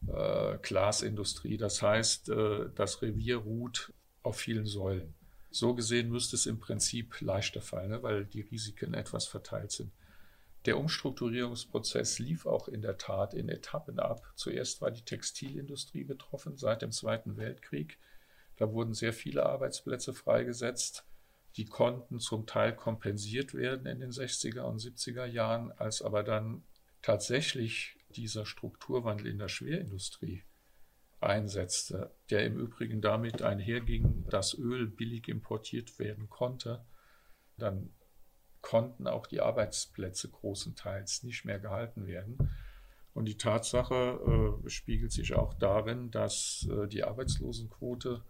äh, 0.08 0.58
Glasindustrie. 0.62 1.58
Das 1.58 1.82
heißt, 1.82 2.30
äh, 2.30 2.70
das 2.76 3.02
Revier 3.02 3.38
ruht 3.38 3.94
auf 4.24 4.38
vielen 4.38 4.66
Säulen. 4.66 5.14
So 5.52 5.74
gesehen 5.74 6.10
müsste 6.10 6.36
es 6.36 6.46
im 6.46 6.60
Prinzip 6.60 7.22
leichter 7.22 7.62
fallen, 7.62 7.90
ne, 7.90 8.04
weil 8.04 8.26
die 8.26 8.42
Risiken 8.42 8.94
etwas 8.94 9.26
verteilt 9.26 9.72
sind. 9.72 9.92
Der 10.66 10.78
Umstrukturierungsprozess 10.78 12.20
lief 12.20 12.46
auch 12.46 12.68
in 12.68 12.82
der 12.82 12.98
Tat 12.98 13.34
in 13.34 13.50
Etappen 13.50 14.00
ab. 14.00 14.22
Zuerst 14.36 14.82
war 14.82 14.92
die 14.92 15.04
Textilindustrie 15.04 16.04
betroffen 16.04 16.58
seit 16.58 16.82
dem 16.82 16.92
Zweiten 16.92 17.38
Weltkrieg. 17.38 17.98
Da 18.58 18.72
wurden 18.72 18.94
sehr 18.94 19.14
viele 19.14 19.46
Arbeitsplätze 19.46 20.14
freigesetzt. 20.14 21.06
Die 21.56 21.66
konnten 21.66 22.20
zum 22.20 22.46
Teil 22.46 22.76
kompensiert 22.76 23.54
werden 23.54 23.86
in 23.88 24.02
den 24.02 24.12
60er 24.12 24.62
und 24.62 24.82
70er 24.82 25.26
Jahren, 25.26 25.72
als 25.72 26.02
aber 26.02 26.24
dann 26.24 26.64
tatsächlich 27.02 27.96
dieser 28.16 28.46
Strukturwandel 28.46 29.28
in 29.28 29.40
der 29.40 29.50
Schwerindustrie 29.50 30.44
einsetzte, 31.22 32.12
der 32.30 32.46
im 32.46 32.58
Übrigen 32.58 33.02
damit 33.02 33.42
einherging, 33.42 34.26
dass 34.30 34.58
Öl 34.58 34.88
billig 34.88 35.28
importiert 35.28 36.00
werden 36.00 36.30
konnte, 36.30 36.86
dann 37.58 37.92
konnten 38.62 39.08
auch 39.08 39.28
die 39.28 39.42
Arbeitsplätze 39.42 40.30
großenteils 40.30 41.24
nicht 41.24 41.46
mehr 41.46 41.60
gehalten 41.60 42.08
werden. 42.08 42.50
Und 43.14 43.26
die 43.26 43.38
Tatsache 43.38 44.60
äh, 44.66 44.70
spiegelt 44.70 45.12
sich 45.12 45.34
auch 45.34 45.54
darin, 45.54 46.12
dass 46.12 46.68
äh, 46.72 46.88
die 46.88 47.04
Arbeitslosenquote 47.04 48.24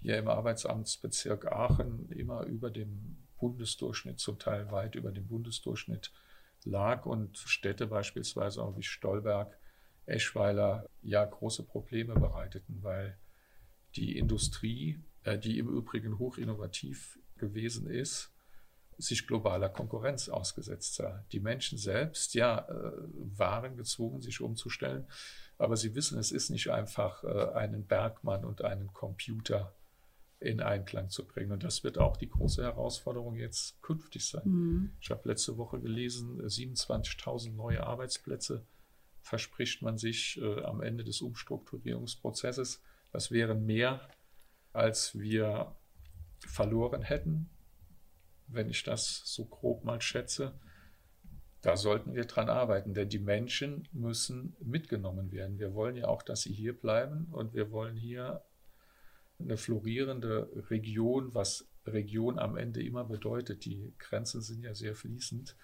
hier 0.00 0.18
im 0.18 0.28
Arbeitsamtsbezirk 0.28 1.46
Aachen 1.46 2.10
immer 2.10 2.44
über 2.44 2.70
dem 2.70 3.18
Bundesdurchschnitt, 3.38 4.18
zum 4.18 4.38
Teil 4.38 4.70
weit 4.70 4.94
über 4.94 5.12
dem 5.12 5.26
Bundesdurchschnitt 5.26 6.12
lag 6.66 7.06
und 7.06 7.38
Städte 7.38 7.86
beispielsweise 7.86 8.62
auch 8.62 8.76
wie 8.76 8.82
Stolberg, 8.82 9.56
Eschweiler 10.04 10.88
ja 11.02 11.24
große 11.24 11.64
Probleme 11.64 12.14
bereiteten, 12.14 12.78
weil 12.82 13.18
die 13.96 14.18
Industrie, 14.18 15.02
äh, 15.24 15.38
die 15.38 15.58
im 15.58 15.68
Übrigen 15.68 16.18
hoch 16.18 16.38
innovativ 16.38 17.18
gewesen 17.36 17.88
ist, 17.88 18.32
sich 18.98 19.26
globaler 19.26 19.68
Konkurrenz 19.68 20.28
ausgesetzt 20.28 20.94
sah. 20.94 21.24
Die 21.32 21.40
Menschen 21.40 21.76
selbst, 21.76 22.34
ja, 22.34 22.66
äh, 22.68 22.92
waren 23.36 23.76
gezwungen, 23.76 24.22
sich 24.22 24.40
umzustellen, 24.40 25.06
aber 25.58 25.76
sie 25.76 25.94
wissen, 25.94 26.18
es 26.18 26.32
ist 26.32 26.50
nicht 26.50 26.70
einfach, 26.70 27.24
äh, 27.24 27.52
einen 27.54 27.86
Bergmann 27.86 28.44
und 28.44 28.62
einen 28.62 28.92
Computer 28.92 29.74
in 30.38 30.60
Einklang 30.60 31.08
zu 31.08 31.26
bringen. 31.26 31.52
Und 31.52 31.64
das 31.64 31.82
wird 31.82 31.98
auch 31.98 32.16
die 32.16 32.28
große 32.28 32.62
Herausforderung 32.62 33.36
jetzt 33.36 33.80
künftig 33.82 34.26
sein. 34.26 34.42
Mhm. 34.44 34.92
Ich 35.00 35.10
habe 35.10 35.28
letzte 35.28 35.56
Woche 35.56 35.80
gelesen, 35.80 36.40
27.000 36.40 37.54
neue 37.54 37.86
Arbeitsplätze 37.86 38.66
verspricht 39.22 39.82
man 39.82 39.98
sich 39.98 40.40
äh, 40.40 40.62
am 40.62 40.82
Ende 40.82 41.02
des 41.02 41.20
Umstrukturierungsprozesses. 41.20 42.82
Das 43.12 43.30
wären 43.30 43.64
mehr, 43.66 44.08
als 44.72 45.18
wir 45.18 45.74
verloren 46.46 47.02
hätten 47.02 47.50
wenn 48.48 48.70
ich 48.70 48.82
das 48.82 49.22
so 49.24 49.44
grob 49.44 49.84
mal 49.84 50.00
schätze. 50.00 50.58
Da 51.62 51.76
sollten 51.76 52.14
wir 52.14 52.26
dran 52.26 52.48
arbeiten, 52.48 52.94
denn 52.94 53.08
die 53.08 53.18
Menschen 53.18 53.88
müssen 53.92 54.56
mitgenommen 54.60 55.32
werden. 55.32 55.58
Wir 55.58 55.74
wollen 55.74 55.96
ja 55.96 56.06
auch, 56.06 56.22
dass 56.22 56.42
sie 56.42 56.52
hier 56.52 56.78
bleiben 56.78 57.26
und 57.32 57.54
wir 57.54 57.70
wollen 57.72 57.96
hier 57.96 58.44
eine 59.38 59.56
florierende 59.56 60.50
Region, 60.70 61.34
was 61.34 61.68
Region 61.86 62.38
am 62.38 62.56
Ende 62.56 62.82
immer 62.82 63.04
bedeutet. 63.04 63.64
Die 63.64 63.92
Grenzen 63.98 64.40
sind 64.42 64.62
ja 64.62 64.74
sehr 64.74 64.94
fließend, 64.94 65.56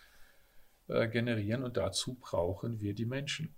äh, 0.88 1.08
generieren 1.08 1.64
und 1.64 1.76
dazu 1.76 2.14
brauchen 2.14 2.80
wir 2.80 2.94
die 2.94 3.06
Menschen. 3.06 3.54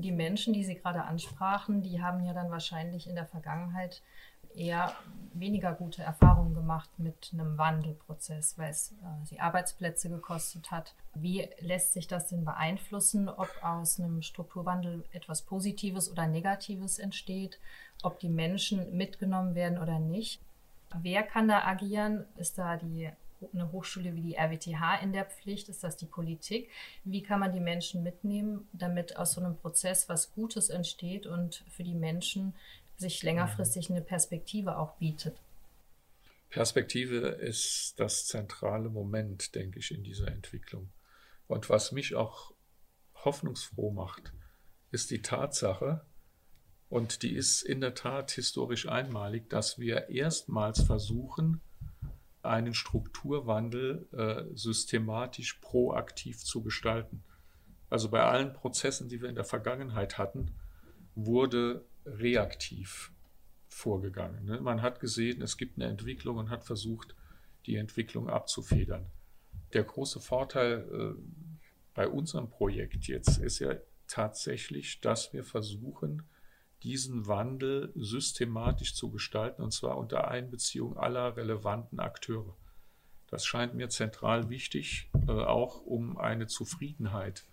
die 0.00 0.12
Menschen, 0.12 0.52
die 0.52 0.64
Sie 0.64 0.76
gerade 0.76 1.04
ansprachen, 1.04 1.82
die 1.82 2.02
haben 2.02 2.24
ja 2.24 2.32
dann 2.32 2.50
wahrscheinlich 2.50 3.06
in 3.06 3.14
der 3.14 3.26
Vergangenheit 3.26 4.02
eher 4.54 4.94
weniger 5.32 5.74
gute 5.74 6.02
Erfahrungen 6.02 6.54
gemacht 6.54 6.90
mit 6.98 7.30
einem 7.32 7.56
Wandelprozess, 7.56 8.58
weil 8.58 8.70
es 8.70 8.92
äh, 8.92 9.24
sie 9.24 9.40
Arbeitsplätze 9.40 10.08
gekostet 10.08 10.70
hat. 10.70 10.94
Wie 11.14 11.48
lässt 11.60 11.92
sich 11.92 12.08
das 12.08 12.28
denn 12.28 12.44
beeinflussen, 12.44 13.28
ob 13.28 13.48
aus 13.62 14.00
einem 14.00 14.22
Strukturwandel 14.22 15.04
etwas 15.12 15.42
Positives 15.42 16.10
oder 16.10 16.26
Negatives 16.26 16.98
entsteht, 16.98 17.58
ob 18.02 18.18
die 18.18 18.28
Menschen 18.28 18.96
mitgenommen 18.96 19.54
werden 19.54 19.78
oder 19.78 19.98
nicht? 19.98 20.40
Wer 21.00 21.22
kann 21.22 21.48
da 21.48 21.64
agieren? 21.64 22.26
Ist 22.36 22.58
da 22.58 22.76
die 22.76 23.10
eine 23.54 23.72
Hochschule 23.72 24.14
wie 24.14 24.20
die 24.20 24.36
RWTH 24.36 25.02
in 25.02 25.12
der 25.12 25.24
Pflicht? 25.24 25.68
Ist 25.68 25.82
das 25.84 25.96
die 25.96 26.06
Politik? 26.06 26.70
Wie 27.04 27.22
kann 27.22 27.40
man 27.40 27.52
die 27.52 27.60
Menschen 27.60 28.02
mitnehmen, 28.02 28.68
damit 28.72 29.16
aus 29.16 29.32
so 29.32 29.40
einem 29.40 29.56
Prozess 29.56 30.08
was 30.08 30.34
Gutes 30.34 30.68
entsteht 30.68 31.26
und 31.26 31.64
für 31.68 31.84
die 31.84 31.94
Menschen 31.94 32.54
sich 33.00 33.22
längerfristig 33.22 33.90
eine 33.90 34.02
Perspektive 34.02 34.78
auch 34.78 34.96
bietet? 34.96 35.40
Perspektive 36.50 37.28
ist 37.28 37.94
das 37.98 38.26
zentrale 38.26 38.88
Moment, 38.88 39.54
denke 39.54 39.78
ich, 39.78 39.92
in 39.92 40.02
dieser 40.02 40.28
Entwicklung. 40.28 40.90
Und 41.46 41.70
was 41.70 41.92
mich 41.92 42.14
auch 42.14 42.52
hoffnungsfroh 43.24 43.90
macht, 43.90 44.32
ist 44.90 45.10
die 45.10 45.22
Tatsache, 45.22 46.04
und 46.88 47.22
die 47.22 47.34
ist 47.34 47.62
in 47.62 47.80
der 47.80 47.94
Tat 47.94 48.32
historisch 48.32 48.88
einmalig, 48.88 49.48
dass 49.48 49.78
wir 49.78 50.08
erstmals 50.08 50.82
versuchen, 50.82 51.60
einen 52.42 52.74
Strukturwandel 52.74 54.08
äh, 54.12 54.56
systematisch 54.56 55.54
proaktiv 55.60 56.38
zu 56.42 56.62
gestalten. 56.62 57.22
Also 57.90 58.08
bei 58.08 58.22
allen 58.22 58.54
Prozessen, 58.54 59.08
die 59.08 59.20
wir 59.20 59.28
in 59.28 59.36
der 59.36 59.44
Vergangenheit 59.44 60.18
hatten, 60.18 60.50
wurde 61.14 61.84
reaktiv 62.06 63.12
vorgegangen. 63.68 64.44
Ne? 64.44 64.60
Man 64.60 64.82
hat 64.82 65.00
gesehen, 65.00 65.42
es 65.42 65.56
gibt 65.56 65.76
eine 65.76 65.90
Entwicklung 65.90 66.36
und 66.36 66.50
hat 66.50 66.64
versucht, 66.64 67.14
die 67.66 67.76
Entwicklung 67.76 68.28
abzufedern. 68.28 69.06
Der 69.72 69.84
große 69.84 70.20
Vorteil 70.20 70.88
äh, 70.90 71.22
bei 71.94 72.08
unserem 72.08 72.50
Projekt 72.50 73.06
jetzt 73.06 73.38
ist 73.38 73.58
ja 73.60 73.74
tatsächlich, 74.06 75.00
dass 75.00 75.32
wir 75.32 75.44
versuchen, 75.44 76.24
diesen 76.82 77.26
Wandel 77.26 77.92
systematisch 77.94 78.94
zu 78.94 79.10
gestalten, 79.10 79.62
und 79.62 79.72
zwar 79.72 79.98
unter 79.98 80.28
Einbeziehung 80.28 80.96
aller 80.96 81.36
relevanten 81.36 82.00
Akteure. 82.00 82.56
Das 83.30 83.46
scheint 83.46 83.74
mir 83.74 83.88
zentral 83.88 84.50
wichtig, 84.50 85.08
äh, 85.28 85.30
auch 85.30 85.82
um 85.82 86.18
eine 86.18 86.48
Zufriedenheit 86.48 87.44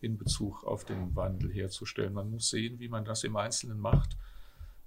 in 0.00 0.16
Bezug 0.16 0.64
auf 0.64 0.84
den 0.84 1.14
Wandel 1.14 1.52
herzustellen. 1.52 2.14
Man 2.14 2.30
muss 2.30 2.48
sehen, 2.48 2.78
wie 2.80 2.88
man 2.88 3.04
das 3.04 3.24
im 3.24 3.36
Einzelnen 3.36 3.78
macht. 3.78 4.16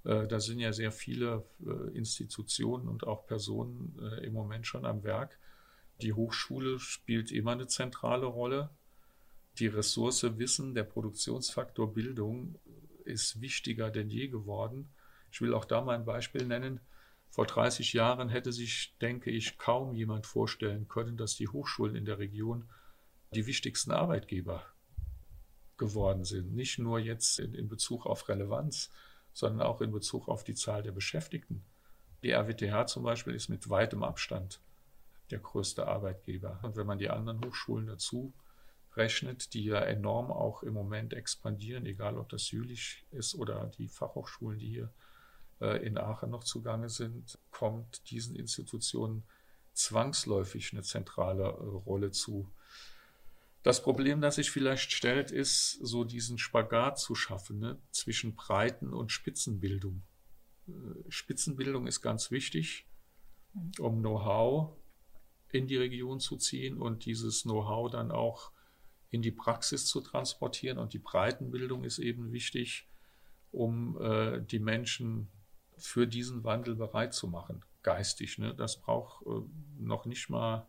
Äh, 0.04 0.26
da 0.26 0.40
sind 0.40 0.58
ja 0.58 0.72
sehr 0.72 0.90
viele 0.90 1.44
äh, 1.64 1.96
Institutionen 1.96 2.88
und 2.88 3.06
auch 3.06 3.26
Personen 3.26 3.98
im 4.22 4.32
Moment 4.32 4.66
schon 4.66 4.84
am 4.84 5.04
Werk. 5.04 5.38
Die 6.00 6.12
Hochschule 6.12 6.80
spielt 6.80 7.30
immer 7.30 7.52
eine 7.52 7.68
zentrale 7.68 8.26
Rolle. 8.26 8.70
Die 9.58 9.68
Ressource 9.68 10.24
Wissen, 10.38 10.74
der 10.74 10.84
Produktionsfaktor 10.84 11.92
Bildung 11.94 12.56
ist 13.04 13.40
wichtiger 13.40 13.90
denn 13.90 14.10
je 14.10 14.28
geworden. 14.28 14.88
Ich 15.30 15.40
will 15.40 15.54
auch 15.54 15.64
da 15.64 15.82
mal 15.82 15.94
ein 15.94 16.04
Beispiel 16.04 16.46
nennen. 16.46 16.80
Vor 17.32 17.46
30 17.46 17.94
Jahren 17.94 18.28
hätte 18.28 18.52
sich, 18.52 18.94
denke 19.00 19.30
ich, 19.30 19.56
kaum 19.56 19.94
jemand 19.94 20.26
vorstellen 20.26 20.86
können, 20.86 21.16
dass 21.16 21.34
die 21.34 21.48
Hochschulen 21.48 21.96
in 21.96 22.04
der 22.04 22.18
Region 22.18 22.68
die 23.34 23.46
wichtigsten 23.46 23.90
Arbeitgeber 23.90 24.62
geworden 25.78 26.24
sind. 26.24 26.54
Nicht 26.54 26.78
nur 26.78 26.98
jetzt 26.98 27.38
in, 27.38 27.54
in 27.54 27.70
Bezug 27.70 28.04
auf 28.04 28.28
Relevanz, 28.28 28.90
sondern 29.32 29.66
auch 29.66 29.80
in 29.80 29.92
Bezug 29.92 30.28
auf 30.28 30.44
die 30.44 30.52
Zahl 30.52 30.82
der 30.82 30.92
Beschäftigten. 30.92 31.64
Die 32.22 32.32
RWTH 32.32 32.88
zum 32.88 33.02
Beispiel 33.02 33.34
ist 33.34 33.48
mit 33.48 33.70
weitem 33.70 34.02
Abstand 34.02 34.60
der 35.30 35.38
größte 35.38 35.86
Arbeitgeber. 35.88 36.60
Und 36.60 36.76
wenn 36.76 36.86
man 36.86 36.98
die 36.98 37.08
anderen 37.08 37.42
Hochschulen 37.42 37.86
dazu 37.86 38.34
rechnet, 38.94 39.54
die 39.54 39.64
ja 39.64 39.80
enorm 39.80 40.30
auch 40.30 40.62
im 40.62 40.74
Moment 40.74 41.14
expandieren, 41.14 41.86
egal 41.86 42.18
ob 42.18 42.28
das 42.28 42.50
Jülich 42.50 43.06
ist 43.10 43.34
oder 43.34 43.70
die 43.78 43.88
Fachhochschulen, 43.88 44.58
die 44.58 44.68
hier 44.68 44.92
in 45.84 45.98
Aachen 45.98 46.30
noch 46.30 46.44
zugange 46.44 46.88
sind, 46.88 47.38
kommt 47.50 48.10
diesen 48.10 48.36
Institutionen 48.36 49.24
zwangsläufig 49.74 50.72
eine 50.72 50.82
zentrale 50.82 51.44
äh, 51.44 51.46
Rolle 51.46 52.10
zu. 52.10 52.48
Das 53.62 53.82
Problem, 53.82 54.20
das 54.20 54.36
sich 54.36 54.50
vielleicht 54.50 54.92
stellt, 54.92 55.30
ist, 55.30 55.78
so 55.80 56.04
diesen 56.04 56.38
Spagat 56.38 56.98
zu 56.98 57.14
schaffen 57.14 57.60
ne, 57.60 57.78
zwischen 57.90 58.34
Breiten- 58.34 58.92
und 58.92 59.12
Spitzenbildung. 59.12 60.02
Äh, 60.68 60.72
Spitzenbildung 61.08 61.86
ist 61.86 62.02
ganz 62.02 62.30
wichtig, 62.30 62.86
um 63.78 64.00
Know-how 64.00 64.76
in 65.50 65.66
die 65.66 65.76
Region 65.76 66.18
zu 66.18 66.36
ziehen 66.38 66.78
und 66.78 67.04
dieses 67.04 67.42
Know-how 67.42 67.90
dann 67.90 68.10
auch 68.10 68.50
in 69.10 69.22
die 69.22 69.30
Praxis 69.30 69.84
zu 69.84 70.00
transportieren. 70.00 70.78
Und 70.78 70.94
die 70.94 70.98
Breitenbildung 70.98 71.84
ist 71.84 71.98
eben 71.98 72.32
wichtig, 72.32 72.88
um 73.52 74.00
äh, 74.00 74.40
die 74.40 74.58
Menschen 74.58 75.28
für 75.76 76.06
diesen 76.06 76.44
Wandel 76.44 76.74
bereit 76.74 77.14
zu 77.14 77.28
machen, 77.28 77.64
geistig. 77.82 78.38
Ne? 78.38 78.54
Das 78.54 78.80
braucht 78.80 79.26
äh, 79.26 79.42
noch 79.78 80.06
nicht 80.06 80.28
mal 80.28 80.66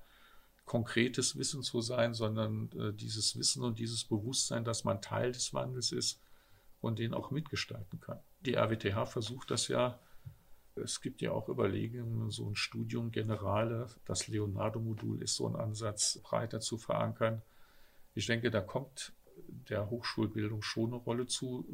konkretes 0.65 1.37
Wissen 1.37 1.61
zu 1.61 1.81
sein, 1.81 2.13
sondern 2.13 2.69
äh, 2.71 2.93
dieses 2.93 3.37
Wissen 3.37 3.63
und 3.63 3.79
dieses 3.79 4.05
Bewusstsein, 4.05 4.63
dass 4.63 4.83
man 4.83 5.01
Teil 5.01 5.31
des 5.31 5.53
Wandels 5.53 5.91
ist 5.91 6.21
und 6.81 6.99
den 6.99 7.13
auch 7.13 7.31
mitgestalten 7.31 7.99
kann. 7.99 8.19
Die 8.41 8.55
RWTH 8.55 9.05
versucht 9.05 9.51
das 9.51 9.67
ja. 9.67 9.99
Es 10.75 11.01
gibt 11.01 11.21
ja 11.21 11.31
auch 11.31 11.49
Überlegungen, 11.49 12.31
so 12.31 12.49
ein 12.49 12.55
Studium 12.55 13.11
Generale, 13.11 13.87
das 14.05 14.27
Leonardo-Modul 14.27 15.21
ist 15.21 15.35
so 15.35 15.47
ein 15.47 15.55
Ansatz, 15.55 16.19
breiter 16.23 16.59
zu 16.61 16.77
verankern. 16.77 17.43
Ich 18.15 18.25
denke, 18.25 18.49
da 18.49 18.61
kommt 18.61 19.13
der 19.69 19.89
Hochschulbildung 19.89 20.61
schon 20.61 20.93
eine 20.93 21.01
Rolle 21.01 21.25
zu. 21.25 21.65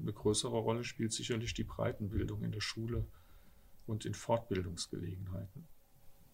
Eine 0.00 0.12
größere 0.12 0.56
Rolle 0.56 0.84
spielt 0.84 1.12
sicherlich 1.12 1.54
die 1.54 1.64
Breitenbildung 1.64 2.42
in 2.42 2.52
der 2.52 2.60
Schule 2.60 3.06
und 3.86 4.04
in 4.04 4.14
Fortbildungsgelegenheiten. 4.14 5.66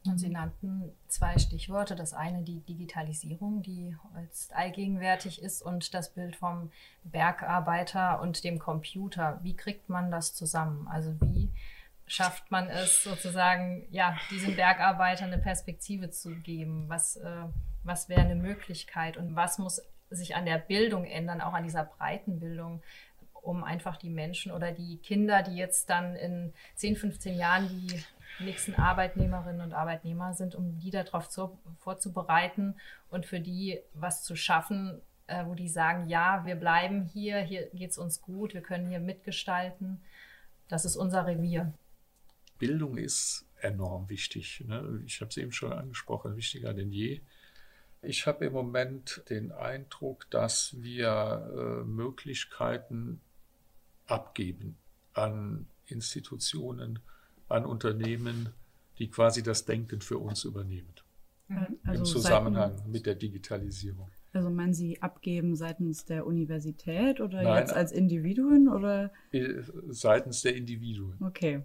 Und 0.07 0.19
Sie 0.19 0.31
nannten 0.31 0.93
zwei 1.09 1.37
Stichworte. 1.39 1.95
Das 1.95 2.15
eine 2.15 2.43
die 2.43 2.61
Digitalisierung, 2.61 3.63
die 3.63 3.95
jetzt 4.19 4.55
allgegenwärtig 4.55 5.43
ist, 5.43 5.63
und 5.63 5.93
das 5.93 6.15
Bild 6.15 6.37
vom 6.37 6.71
Bergarbeiter 7.05 8.23
und 8.23 8.43
dem 8.43 8.59
Computer. 8.59 9.41
Wie 9.43 9.57
kriegt 9.57 9.91
man 9.91 10.11
das 10.11 10.35
zusammen? 10.35 10.89
Also 10.89 11.21
wie 11.21 11.51
schafft 12.07 12.51
man 12.51 12.69
es 12.69 13.05
sozusagen, 13.05 13.87
ja, 13.91 14.17
diesem 14.31 14.57
Bergarbeiter 14.57 15.27
eine 15.27 15.39
Perspektive 15.39 16.11
zu 16.11 16.35
geben? 16.35 16.89
Was, 16.89 17.17
äh, 17.17 17.45
was 17.85 18.09
wäre 18.09 18.23
eine 18.23 18.37
Möglichkeit 18.37 19.19
und 19.19 19.37
was 19.37 19.59
muss 19.59 19.83
sich 20.11 20.35
an 20.35 20.45
der 20.45 20.59
Bildung 20.59 21.05
ändern, 21.05 21.41
auch 21.41 21.55
an 21.55 21.65
dieser 21.65 21.85
breiten 21.85 22.41
Bildung, 22.41 22.83
um 23.33 23.65
einfach 23.65 23.97
die 23.97 24.11
Menschen 24.11 24.53
oder 24.53 24.73
die 24.73 24.99
Kinder, 24.99 25.43
die 25.43 25.57
jetzt 25.57 25.89
dann 25.89 26.17
in 26.17 26.53
10, 26.75 26.97
15 26.97 27.39
Jahren 27.39 27.69
die 27.69 28.03
nächsten 28.45 28.75
Arbeitnehmerinnen 28.75 29.61
und 29.61 29.73
Arbeitnehmer 29.73 30.35
sind, 30.35 30.55
um 30.55 30.79
die 30.79 30.91
darauf 30.91 31.29
zu, 31.29 31.59
vorzubereiten 31.79 32.77
und 33.09 33.27
für 33.27 33.41
die 33.41 33.81
was 33.95 34.25
zu 34.25 34.37
schaffen, 34.37 35.01
äh, 35.27 35.45
wo 35.47 35.55
die 35.55 35.69
sagen, 35.69 36.09
ja, 36.09 36.45
wir 36.45 36.57
bleiben 36.57 37.05
hier, 37.05 37.41
hier 37.41 37.67
geht 37.73 37.91
es 37.91 37.99
uns 37.99 38.21
gut, 38.21 38.55
wir 38.55 38.63
können 38.63 38.89
hier 38.89 39.01
mitgestalten. 39.01 40.01
Das 40.69 40.85
ist 40.85 40.97
unser 40.97 41.27
Revier. 41.27 41.73
Bildung 42.59 42.97
ist 42.97 43.47
enorm 43.61 44.09
wichtig. 44.09 44.65
Ne? 44.67 45.03
Ich 45.07 45.21
habe 45.21 45.31
es 45.31 45.37
eben 45.37 45.53
schon 45.53 45.73
angesprochen, 45.73 46.37
wichtiger 46.37 46.75
denn 46.75 46.93
je. 46.93 47.21
Ich 48.03 48.27
habe 48.27 48.47
im 48.47 48.53
Moment 48.53 49.23
den 49.29 49.53
Eindruck, 49.53 50.31
dass 50.31 50.75
wir 50.81 51.51
äh, 51.55 51.85
Möglichkeiten 51.85 53.21
abgeben 54.07 54.77
an 55.13 55.67
Institutionen, 55.87 57.01
an 57.49 57.67
Unternehmen, 57.67 58.51
die 58.99 59.09
quasi 59.11 59.43
das 59.43 59.65
Denken 59.65 60.01
für 60.01 60.19
uns 60.19 60.45
übernehmen. 60.45 60.95
Mhm. 61.49 61.79
Also 61.85 62.01
Im 62.01 62.05
Zusammenhang 62.05 62.77
seitens, 62.77 62.93
mit 62.93 63.07
der 63.07 63.15
Digitalisierung. 63.17 64.09
Also 64.33 64.51
meinen 64.51 64.75
Sie 64.75 65.03
abgeben 65.03 65.57
seitens 65.57 66.05
der 66.05 66.27
Universität 66.27 67.21
oder 67.21 67.43
Nein, 67.43 67.59
jetzt 67.59 67.73
als 67.73 67.93
Individuen 67.93 68.69
oder? 68.69 69.13
Äh, 69.33 69.63
seitens 69.89 70.43
der 70.43 70.55
Individuen. 70.55 71.17
Okay. 71.21 71.63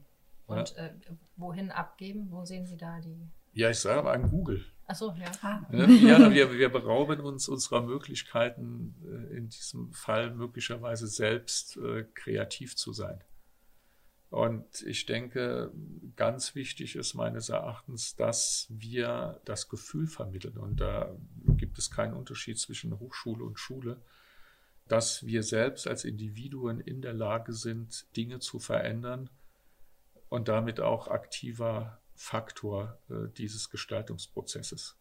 Und 0.48 0.76
äh, 0.78 0.92
wohin 1.38 1.72
abgeben? 1.72 2.28
Wo 2.32 2.46
sehen 2.46 2.66
Sie 2.66 2.78
da 2.78 3.00
die? 3.00 3.28
Ja, 3.56 3.70
ich 3.70 3.80
sage 3.80 4.04
mal 4.04 4.14
an 4.14 4.30
Google. 4.30 4.66
Achso, 4.86 5.16
ja. 5.18 5.32
Ah. 5.42 5.66
ja 5.72 6.32
wir, 6.32 6.52
wir 6.52 6.70
berauben 6.70 7.22
uns 7.22 7.48
unserer 7.48 7.82
Möglichkeiten, 7.82 8.94
äh, 9.04 9.38
in 9.38 9.50
diesem 9.50 9.94
Fall 9.94 10.32
möglicherweise 10.32 11.08
selbst 11.08 11.78
äh, 11.78 12.04
kreativ 12.14 12.76
zu 12.76 12.94
sein. 12.94 13.24
Und 14.30 14.82
ich 14.82 15.06
denke, 15.06 15.72
ganz 16.18 16.54
wichtig 16.54 16.98
ist 16.98 17.14
meines 17.14 17.48
Erachtens, 17.48 18.18
dass 18.18 18.68
wir 18.70 19.40
das 19.46 19.70
Gefühl 19.70 20.08
vermitteln. 20.08 20.58
Und 20.58 20.82
da 20.82 21.16
gibt 21.56 21.78
es 21.80 21.90
keinen 21.90 22.14
Unterschied 22.14 22.60
zwischen 22.60 23.00
Hochschule 23.00 23.46
und 23.46 23.58
Schule, 23.58 24.02
dass 24.90 25.26
wir 25.26 25.42
selbst 25.42 25.88
als 25.88 26.04
Individuen 26.04 26.82
in 26.82 27.02
der 27.02 27.14
Lage 27.14 27.54
sind, 27.54 28.06
Dinge 28.18 28.40
zu 28.40 28.60
verändern 28.60 29.30
und 30.28 30.50
damit 30.50 30.82
auch 30.82 31.08
aktiver 31.08 32.02
Faktor 32.16 33.00
äh, 33.10 33.28
dieses 33.38 33.70
Gestaltungsprozesses. 33.70 34.98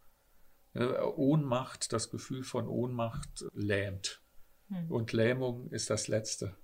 Äh, 0.74 0.84
Ohnmacht, 0.84 1.92
das 1.92 2.10
Gefühl 2.10 2.42
von 2.42 2.68
Ohnmacht 2.68 3.44
lähmt. 3.52 4.22
Hm. 4.68 4.90
Und 4.90 5.12
Lähmung 5.12 5.70
ist 5.70 5.90
das 5.90 6.08
Letzte, 6.08 6.56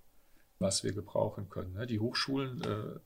was 0.58 0.82
wir 0.82 0.92
gebrauchen 0.92 1.48
können. 1.48 1.72
Ne? 1.74 1.86
Die 1.86 2.00
Hochschulen 2.00 2.62
äh, 2.62 2.98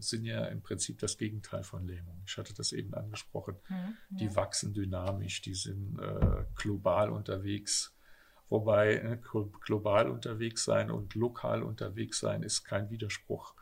sind 0.00 0.24
ja 0.24 0.46
im 0.46 0.62
Prinzip 0.62 0.98
das 0.98 1.18
Gegenteil 1.18 1.62
von 1.62 1.86
Lähmung. 1.86 2.22
Ich 2.26 2.36
hatte 2.38 2.54
das 2.54 2.72
eben 2.72 2.94
angesprochen. 2.94 3.56
Hm, 3.66 3.76
ja. 3.76 4.18
Die 4.18 4.34
wachsen 4.34 4.72
dynamisch, 4.72 5.42
die 5.42 5.54
sind 5.54 5.98
äh, 5.98 6.44
global 6.54 7.10
unterwegs. 7.10 7.94
Wobei 8.48 8.94
äh, 8.94 9.18
global 9.60 10.08
unterwegs 10.08 10.64
sein 10.64 10.90
und 10.90 11.14
lokal 11.14 11.62
unterwegs 11.62 12.20
sein 12.20 12.42
ist 12.42 12.64
kein 12.64 12.90
Widerspruch 12.90 13.54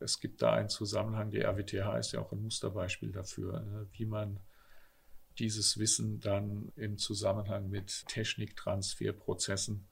es 0.00 0.20
gibt 0.20 0.42
da 0.42 0.52
einen 0.52 0.68
Zusammenhang. 0.68 1.30
Die 1.30 1.40
RWTH 1.40 1.98
ist 1.98 2.12
ja 2.12 2.20
auch 2.20 2.32
ein 2.32 2.42
Musterbeispiel 2.42 3.12
dafür, 3.12 3.60
ne, 3.60 3.88
wie 3.92 4.06
man 4.06 4.40
dieses 5.38 5.78
Wissen 5.78 6.20
dann 6.20 6.72
im 6.76 6.98
Zusammenhang 6.98 7.70
mit 7.70 8.06
Techniktransferprozessen 8.08 9.86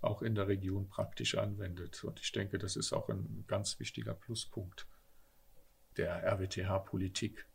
auch 0.00 0.22
in 0.22 0.34
der 0.34 0.48
Region 0.48 0.88
praktisch 0.88 1.36
anwendet. 1.36 2.02
Und 2.04 2.20
ich 2.20 2.32
denke, 2.32 2.58
das 2.58 2.76
ist 2.76 2.92
auch 2.92 3.08
ein 3.08 3.44
ganz 3.46 3.78
wichtiger 3.80 4.14
Pluspunkt 4.14 4.86
der 5.96 6.22
RWTH-Politik 6.24 7.46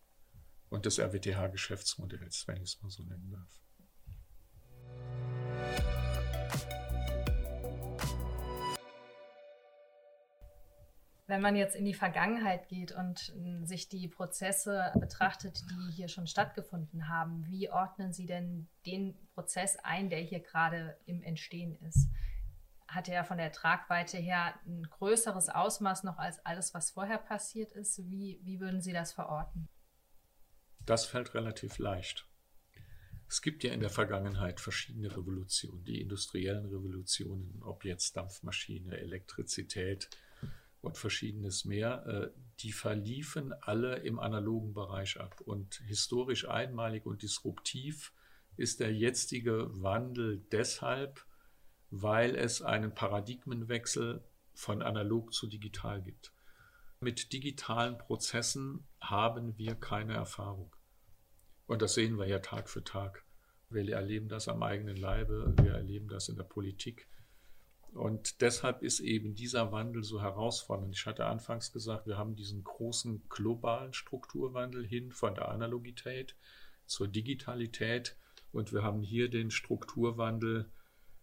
und 0.70 0.86
des 0.86 1.00
RWTH-Geschäftsmodells, 1.00 2.48
wenn 2.48 2.58
ich 2.58 2.76
es 2.76 2.82
mal 2.82 2.90
so 2.90 3.04
nennen 3.04 3.32
darf. 3.32 3.64
Wenn 11.34 11.42
man 11.42 11.56
jetzt 11.56 11.76
in 11.76 11.84
die 11.84 11.96
Vergangenheit 11.96 12.68
geht 12.68 12.92
und 12.92 13.34
äh, 13.36 13.66
sich 13.66 13.90
die 13.90 14.08
Prozesse 14.08 14.92
betrachtet, 15.00 15.64
die 15.72 15.92
hier 15.92 16.08
schon 16.08 16.28
stattgefunden 16.28 17.10
haben, 17.10 17.44
wie 17.50 17.72
ordnen 17.72 18.14
Sie 18.14 18.28
denn 18.28 18.68
den 18.86 19.18
Prozess 19.34 19.76
ein, 19.82 20.12
der 20.12 20.20
hier 20.20 20.42
gerade 20.42 20.96
im 21.08 21.24
Entstehen 21.24 21.76
ist? 21.88 22.08
Hat 22.88 23.10
er 23.10 23.24
von 23.24 23.40
der 23.40 23.52
Tragweite 23.52 24.18
her 24.18 24.54
ein 24.68 24.84
größeres 24.84 25.50
Ausmaß 25.50 26.04
noch 26.04 26.20
als 26.20 26.38
alles, 26.46 26.76
was 26.76 26.92
vorher 26.92 27.18
passiert 27.18 27.72
ist? 27.72 27.98
Wie, 28.12 28.40
wie 28.44 28.60
würden 28.60 28.84
Sie 28.84 28.94
das 28.94 29.12
verorten? 29.12 29.68
Das 30.86 31.04
fällt 31.04 31.34
relativ 31.34 31.80
leicht. 31.80 32.28
Es 33.28 33.42
gibt 33.42 33.64
ja 33.64 33.74
in 33.74 33.80
der 33.80 33.90
Vergangenheit 33.90 34.60
verschiedene 34.60 35.10
Revolutionen, 35.10 35.84
die 35.84 36.00
industriellen 36.00 36.68
Revolutionen, 36.68 37.64
ob 37.64 37.86
jetzt 37.86 38.16
Dampfmaschine, 38.18 39.00
Elektrizität, 39.00 40.12
und 40.84 40.98
verschiedenes 40.98 41.64
mehr, 41.66 42.06
äh, 42.06 42.40
die 42.60 42.74
verliefen 42.74 43.54
alle 43.62 43.96
im 44.00 44.20
analogen 44.20 44.74
Bereich 44.74 45.20
ab. 45.20 45.42
Und 45.42 45.76
historisch 45.88 46.48
einmalig 46.48 47.06
und 47.06 47.24
disruptiv 47.24 48.14
ist 48.58 48.82
der 48.82 48.94
jetzige 48.94 49.70
Wandel 49.82 50.46
deshalb, 50.52 51.26
weil 51.90 52.36
es 52.36 52.62
einen 52.62 52.94
Paradigmenwechsel 52.94 54.24
von 54.54 54.82
analog 54.82 55.34
zu 55.34 55.48
digital 55.48 56.02
gibt. 56.02 56.34
Mit 57.00 57.34
digitalen 57.34 57.98
Prozessen 57.98 58.86
haben 59.00 59.58
wir 59.58 59.76
keine 59.76 60.14
Erfahrung. 60.14 60.76
Und 61.66 61.82
das 61.82 61.94
sehen 61.94 62.18
wir 62.18 62.28
ja 62.28 62.40
Tag 62.40 62.70
für 62.70 62.84
Tag. 62.84 63.26
Wir 63.70 63.90
erleben 63.94 64.28
das 64.28 64.48
am 64.48 64.62
eigenen 64.62 64.98
Leibe, 64.98 65.54
wir 65.62 65.72
erleben 65.72 66.10
das 66.10 66.30
in 66.30 66.36
der 66.36 66.44
Politik. 66.44 67.08
Und 67.94 68.42
deshalb 68.42 68.82
ist 68.82 69.00
eben 69.00 69.36
dieser 69.36 69.72
Wandel 69.72 70.04
so 70.04 70.22
herausfordernd. 70.22 70.96
Ich 70.96 71.06
hatte 71.06 71.26
anfangs 71.26 71.72
gesagt, 71.72 72.08
wir 72.08 72.18
haben 72.18 72.36
diesen 72.36 72.64
großen 72.64 73.24
globalen 73.30 73.94
Strukturwandel 73.94 74.86
hin 74.86 75.12
von 75.12 75.36
der 75.36 75.50
Analogität 75.50 76.36
zur 76.86 77.08
Digitalität 77.08 78.18
und 78.52 78.74
wir 78.74 78.84
haben 78.84 79.04
hier 79.04 79.30
den 79.30 79.52
Strukturwandel 79.52 80.72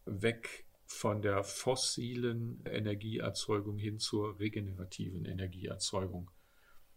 weg 0.05 0.65
von 0.87 1.23
der 1.23 1.45
fossilen 1.45 2.65
Energieerzeugung 2.65 3.77
hin 3.77 3.99
zur 3.99 4.39
regenerativen 4.39 5.25
Energieerzeugung. 5.25 6.31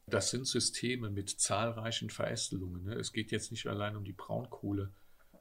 Das 0.08 0.32
sind 0.32 0.48
Systeme 0.48 1.10
mit 1.10 1.30
zahlreichen 1.30 2.10
Verästelungen. 2.10 2.84
Ne? 2.84 2.96
Es 2.96 3.14
geht 3.14 3.32
jetzt 3.32 3.52
nicht 3.52 3.68
allein 3.68 3.96
um 3.96 4.04
die 4.04 4.14
Braunkohle, 4.14 4.92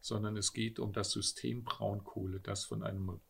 sondern 0.00 0.36
es 0.36 0.52
geht 0.52 0.78
um 0.78 0.92
das 0.92 1.10
System 1.10 1.64
Braunkohle, 1.64 2.40
das 2.40 2.64
von 2.64 2.82
einem 2.82 3.20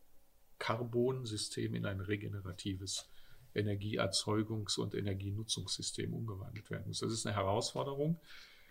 Carbonsystem 0.63 1.75
in 1.75 1.85
ein 1.85 1.99
regeneratives 1.99 3.09
Energieerzeugungs- 3.53 4.79
und 4.79 4.95
Energienutzungssystem 4.95 6.13
umgewandelt 6.13 6.71
werden 6.71 6.87
muss. 6.87 7.01
Das 7.01 7.11
ist 7.11 7.27
eine 7.27 7.35
Herausforderung. 7.35 8.21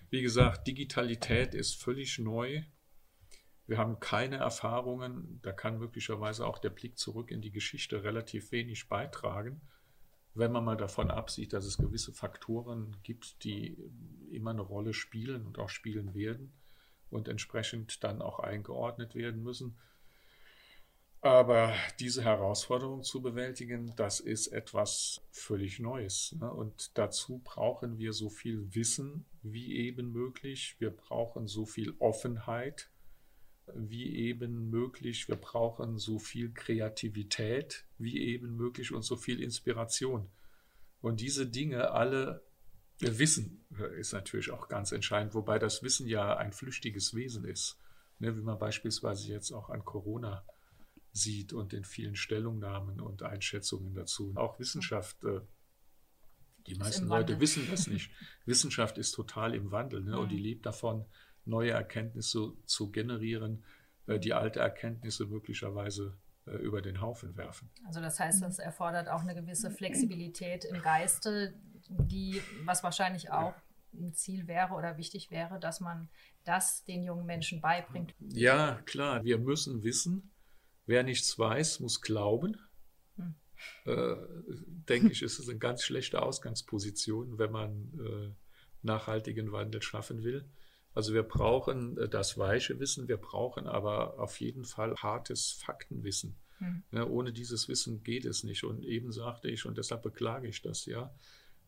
Wie 0.08 0.22
gesagt, 0.22 0.66
Digitalität 0.66 1.52
ist 1.52 1.74
völlig 1.74 2.18
neu. 2.18 2.62
Wir 3.66 3.76
haben 3.76 4.00
keine 4.00 4.36
Erfahrungen. 4.36 5.38
Da 5.42 5.52
kann 5.52 5.78
möglicherweise 5.78 6.46
auch 6.46 6.58
der 6.58 6.70
Blick 6.70 6.96
zurück 6.96 7.30
in 7.30 7.42
die 7.42 7.52
Geschichte 7.52 8.02
relativ 8.02 8.52
wenig 8.52 8.88
beitragen, 8.88 9.60
wenn 10.32 10.50
man 10.50 10.64
mal 10.64 10.78
davon 10.78 11.10
absieht, 11.10 11.52
dass 11.52 11.66
es 11.66 11.76
gewisse 11.76 12.14
Faktoren 12.14 12.96
gibt, 13.02 13.44
die 13.44 13.76
immer 14.30 14.52
eine 14.52 14.62
Rolle 14.62 14.94
spielen 14.94 15.44
und 15.46 15.58
auch 15.58 15.68
spielen 15.68 16.14
werden 16.14 16.54
und 17.10 17.28
entsprechend 17.28 18.02
dann 18.02 18.22
auch 18.22 18.38
eingeordnet 18.38 19.14
werden 19.14 19.42
müssen. 19.42 19.76
Aber 21.24 21.72
diese 22.00 22.24
Herausforderung 22.24 23.04
zu 23.04 23.22
bewältigen, 23.22 23.94
das 23.94 24.18
ist 24.18 24.48
etwas 24.48 25.20
völlig 25.30 25.78
Neues. 25.78 26.34
Ne? 26.40 26.52
Und 26.52 26.98
dazu 26.98 27.40
brauchen 27.44 27.96
wir 27.98 28.12
so 28.12 28.28
viel 28.28 28.74
Wissen 28.74 29.24
wie 29.40 29.76
eben 29.76 30.10
möglich. 30.10 30.74
Wir 30.80 30.90
brauchen 30.90 31.46
so 31.46 31.64
viel 31.64 31.94
Offenheit 32.00 32.90
wie 33.72 34.16
eben 34.16 34.68
möglich. 34.68 35.28
Wir 35.28 35.36
brauchen 35.36 35.96
so 35.96 36.18
viel 36.18 36.52
Kreativität 36.52 37.84
wie 37.98 38.20
eben 38.20 38.56
möglich 38.56 38.92
und 38.92 39.02
so 39.02 39.14
viel 39.14 39.40
Inspiration. 39.40 40.28
Und 41.00 41.20
diese 41.20 41.46
Dinge 41.46 41.92
alle 41.92 42.42
Wissen 42.98 43.64
ist 43.96 44.12
natürlich 44.12 44.50
auch 44.50 44.66
ganz 44.66 44.90
entscheidend, 44.90 45.34
wobei 45.34 45.60
das 45.60 45.84
Wissen 45.84 46.08
ja 46.08 46.36
ein 46.36 46.52
flüchtiges 46.52 47.14
Wesen 47.14 47.44
ist. 47.44 47.78
Ne? 48.18 48.36
Wie 48.36 48.42
man 48.42 48.58
beispielsweise 48.58 49.28
jetzt 49.28 49.52
auch 49.52 49.70
an 49.70 49.84
Corona 49.84 50.44
sieht 51.12 51.52
und 51.52 51.72
in 51.72 51.84
vielen 51.84 52.16
Stellungnahmen 52.16 53.00
und 53.00 53.22
Einschätzungen 53.22 53.94
dazu. 53.94 54.32
Auch 54.36 54.58
Wissenschaft, 54.58 55.22
äh, 55.24 55.40
die 56.66 56.74
meisten 56.76 57.06
Leute 57.06 57.40
wissen 57.40 57.66
das 57.70 57.86
nicht. 57.86 58.10
Wissenschaft 58.46 58.98
ist 58.98 59.12
total 59.12 59.54
im 59.54 59.70
Wandel 59.70 60.02
ne? 60.02 60.18
und 60.18 60.30
die 60.30 60.36
mhm. 60.36 60.42
lebt 60.42 60.66
davon, 60.66 61.04
neue 61.44 61.72
Erkenntnisse 61.72 62.52
zu 62.66 62.90
generieren, 62.90 63.64
äh, 64.06 64.18
die 64.18 64.32
alte 64.32 64.60
Erkenntnisse 64.60 65.26
möglicherweise 65.26 66.16
äh, 66.46 66.52
über 66.56 66.82
den 66.82 67.00
Haufen 67.00 67.36
werfen. 67.36 67.70
Also 67.86 68.00
das 68.00 68.18
heißt, 68.18 68.42
das 68.42 68.58
erfordert 68.58 69.08
auch 69.08 69.20
eine 69.20 69.34
gewisse 69.34 69.70
Flexibilität 69.70 70.64
im 70.64 70.80
Geiste, 70.80 71.54
die, 71.88 72.40
was 72.64 72.82
wahrscheinlich 72.82 73.30
auch 73.30 73.54
ein 73.94 74.14
Ziel 74.14 74.46
wäre 74.46 74.74
oder 74.74 74.96
wichtig 74.96 75.30
wäre, 75.30 75.60
dass 75.60 75.80
man 75.80 76.08
das 76.44 76.84
den 76.84 77.02
jungen 77.02 77.26
Menschen 77.26 77.60
beibringt. 77.60 78.14
Ja, 78.18 78.80
klar, 78.86 79.22
wir 79.24 79.38
müssen 79.38 79.82
wissen, 79.82 80.31
Wer 80.86 81.02
nichts 81.02 81.38
weiß, 81.38 81.80
muss 81.80 82.00
glauben. 82.00 82.56
Hm. 83.16 83.34
Äh, 83.84 84.16
denke 84.88 85.12
ich, 85.12 85.22
ist 85.22 85.38
es 85.38 85.48
eine 85.48 85.58
ganz 85.58 85.82
schlechte 85.82 86.22
Ausgangsposition, 86.22 87.38
wenn 87.38 87.52
man 87.52 87.92
äh, 88.00 88.34
nachhaltigen 88.82 89.52
Wandel 89.52 89.82
schaffen 89.82 90.24
will. 90.24 90.44
Also 90.94 91.14
wir 91.14 91.22
brauchen 91.22 91.96
äh, 91.98 92.08
das 92.08 92.36
weiche 92.36 92.80
Wissen, 92.80 93.08
wir 93.08 93.16
brauchen 93.16 93.66
aber 93.66 94.18
auf 94.18 94.40
jeden 94.40 94.64
Fall 94.64 94.96
hartes 94.96 95.52
Faktenwissen. 95.52 96.36
Hm. 96.58 96.82
Ja, 96.90 97.06
ohne 97.06 97.32
dieses 97.32 97.68
Wissen 97.68 98.02
geht 98.02 98.24
es 98.24 98.42
nicht. 98.42 98.64
Und 98.64 98.84
eben 98.84 99.12
sagte 99.12 99.48
ich, 99.48 99.64
und 99.66 99.78
deshalb 99.78 100.02
beklage 100.02 100.48
ich 100.48 100.62
das 100.62 100.86
ja, 100.86 101.14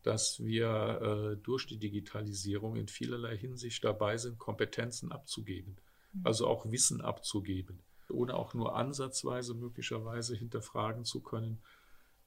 dass 0.02 0.44
wir 0.44 1.32
äh, 1.32 1.36
durch 1.42 1.66
die 1.66 1.78
Digitalisierung 1.78 2.76
in 2.76 2.88
vielerlei 2.88 3.38
Hinsicht 3.38 3.82
dabei 3.84 4.18
sind, 4.18 4.38
Kompetenzen 4.38 5.12
abzugeben, 5.12 5.76
hm. 6.12 6.20
also 6.24 6.48
auch 6.48 6.70
Wissen 6.70 7.00
abzugeben 7.00 7.80
ohne 8.10 8.34
auch 8.34 8.54
nur 8.54 8.76
ansatzweise 8.76 9.54
möglicherweise 9.54 10.36
hinterfragen 10.36 11.04
zu 11.04 11.20
können, 11.20 11.62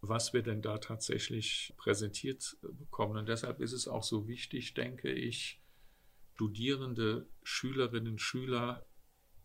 was 0.02 0.34
wir 0.34 0.44
denn 0.44 0.62
da 0.62 0.78
tatsächlich 0.78 1.74
präsentiert 1.78 2.58
bekommen. 2.62 3.18
Und 3.18 3.28
deshalb 3.28 3.60
ist 3.60 3.74
es 3.74 3.88
auch 3.88 4.04
so 4.04 4.28
wichtig, 4.28 4.74
denke 4.74 5.12
ich, 5.12 5.62
Studierende, 6.36 7.28
Schülerinnen, 7.42 8.14
und 8.14 8.22
Schüler 8.22 8.86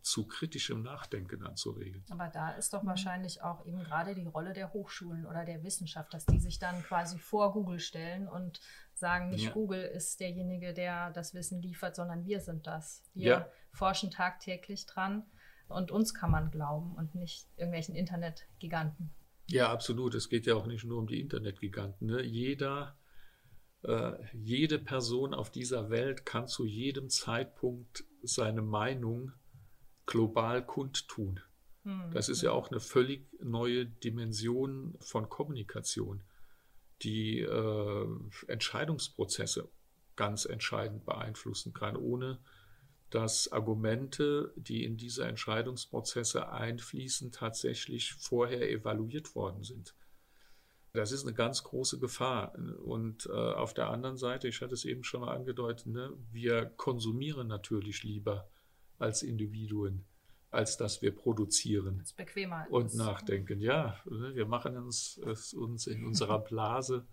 zu 0.03 0.27
kritischem 0.27 0.83
Nachdenken 0.83 1.43
anzuregen. 1.43 2.03
Aber 2.11 2.27
da 2.27 2.51
ist 2.51 2.73
doch 2.73 2.85
wahrscheinlich 2.85 3.41
auch 3.41 3.65
eben 3.65 3.83
gerade 3.83 4.13
die 4.13 4.25
Rolle 4.25 4.53
der 4.53 4.73
Hochschulen 4.73 5.25
oder 5.25 5.45
der 5.45 5.63
Wissenschaft, 5.63 6.13
dass 6.13 6.25
die 6.25 6.39
sich 6.39 6.59
dann 6.59 6.83
quasi 6.83 7.17
vor 7.17 7.53
Google 7.53 7.79
stellen 7.79 8.27
und 8.27 8.59
sagen, 8.93 9.29
nicht 9.29 9.45
ja. 9.45 9.51
Google 9.51 9.81
ist 9.81 10.19
derjenige, 10.19 10.73
der 10.73 11.11
das 11.11 11.33
Wissen 11.33 11.61
liefert, 11.61 11.95
sondern 11.95 12.25
wir 12.25 12.41
sind 12.41 12.67
das. 12.67 13.01
Wir 13.13 13.25
ja. 13.25 13.49
forschen 13.71 14.11
tagtäglich 14.11 14.85
dran 14.85 15.25
und 15.67 15.91
uns 15.91 16.13
kann 16.13 16.31
man 16.31 16.51
glauben 16.51 16.95
und 16.95 17.15
nicht 17.15 17.47
irgendwelchen 17.57 17.95
Internetgiganten. 17.95 19.11
Ja, 19.47 19.71
absolut. 19.71 20.15
Es 20.15 20.29
geht 20.29 20.45
ja 20.45 20.55
auch 20.55 20.67
nicht 20.67 20.85
nur 20.85 20.99
um 20.99 21.07
die 21.07 21.19
Internetgiganten. 21.19 22.07
Ne? 22.07 22.23
Jeder, 22.23 22.97
äh, 23.83 24.13
jede 24.33 24.79
Person 24.79 25.33
auf 25.33 25.51
dieser 25.51 25.89
Welt 25.89 26.25
kann 26.25 26.47
zu 26.47 26.65
jedem 26.65 27.09
Zeitpunkt 27.09 28.05
seine 28.21 28.61
Meinung 28.61 29.33
global 30.05 30.65
kundtun. 30.65 31.39
Hm. 31.83 32.11
Das 32.13 32.29
ist 32.29 32.41
ja 32.41 32.51
auch 32.51 32.71
eine 32.71 32.79
völlig 32.79 33.27
neue 33.41 33.85
Dimension 33.85 34.95
von 34.99 35.29
Kommunikation, 35.29 36.23
die 37.01 37.39
äh, 37.39 38.07
Entscheidungsprozesse 38.47 39.69
ganz 40.15 40.45
entscheidend 40.45 41.05
beeinflussen 41.05 41.73
kann, 41.73 41.97
ohne 41.97 42.39
dass 43.13 43.51
Argumente, 43.51 44.51
die 44.55 44.83
in 44.83 44.97
diese 44.97 45.27
Entscheidungsprozesse 45.27 46.51
einfließen, 46.51 47.31
tatsächlich 47.31 48.13
vorher 48.13 48.71
evaluiert 48.71 49.35
worden 49.35 49.61
sind. 49.61 49.93
Das 50.93 51.11
ist 51.11 51.23
eine 51.23 51.35
ganz 51.35 51.63
große 51.63 51.99
Gefahr. 51.99 52.55
Und 52.83 53.27
äh, 53.27 53.31
auf 53.31 53.75
der 53.75 53.89
anderen 53.91 54.17
Seite, 54.17 54.47
ich 54.47 54.61
hatte 54.61 54.73
es 54.73 54.83
eben 54.83 55.03
schon 55.03 55.21
mal 55.21 55.35
angedeutet, 55.35 55.85
ne, 55.85 56.11
wir 56.31 56.65
konsumieren 56.65 57.47
natürlich 57.47 58.03
lieber 58.03 58.47
als 58.97 59.21
Individuen, 59.21 60.05
als 60.49 60.77
dass 60.77 61.03
wir 61.03 61.15
produzieren 61.15 61.99
das 61.99 62.13
bequemer 62.13 62.65
und 62.71 62.87
ist. 62.87 62.95
nachdenken. 62.95 63.59
Ja, 63.59 63.99
ne, 64.09 64.33
wir 64.33 64.47
machen 64.47 64.75
uns, 64.75 65.19
es 65.23 65.53
uns 65.53 65.85
in 65.85 66.03
unserer 66.03 66.39
Blase 66.39 67.05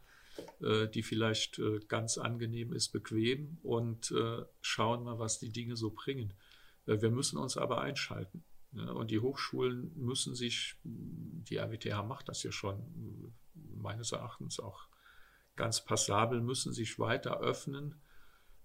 äh, 0.60 0.88
die 0.88 1.02
vielleicht 1.02 1.58
äh, 1.58 1.80
ganz 1.88 2.18
angenehm 2.18 2.72
ist, 2.72 2.90
bequem 2.90 3.58
und 3.62 4.10
äh, 4.12 4.44
schauen 4.60 5.04
mal, 5.04 5.18
was 5.18 5.38
die 5.38 5.50
Dinge 5.50 5.76
so 5.76 5.90
bringen. 5.90 6.32
wir 6.86 7.10
müssen 7.10 7.38
uns 7.38 7.56
aber 7.56 7.80
einschalten. 7.80 8.42
Ne? 8.72 8.92
Und 8.92 9.10
die 9.10 9.20
Hochschulen 9.20 9.92
müssen 9.96 10.34
sich, 10.34 10.76
die 10.84 11.56
RWTH 11.56 12.02
macht 12.02 12.28
das 12.28 12.42
ja 12.42 12.52
schon, 12.52 13.32
meines 13.54 14.12
Erachtens 14.12 14.60
auch 14.60 14.88
ganz 15.56 15.84
passabel, 15.84 16.40
müssen 16.40 16.72
sich 16.72 16.98
weiter 16.98 17.40
öffnen, 17.40 18.00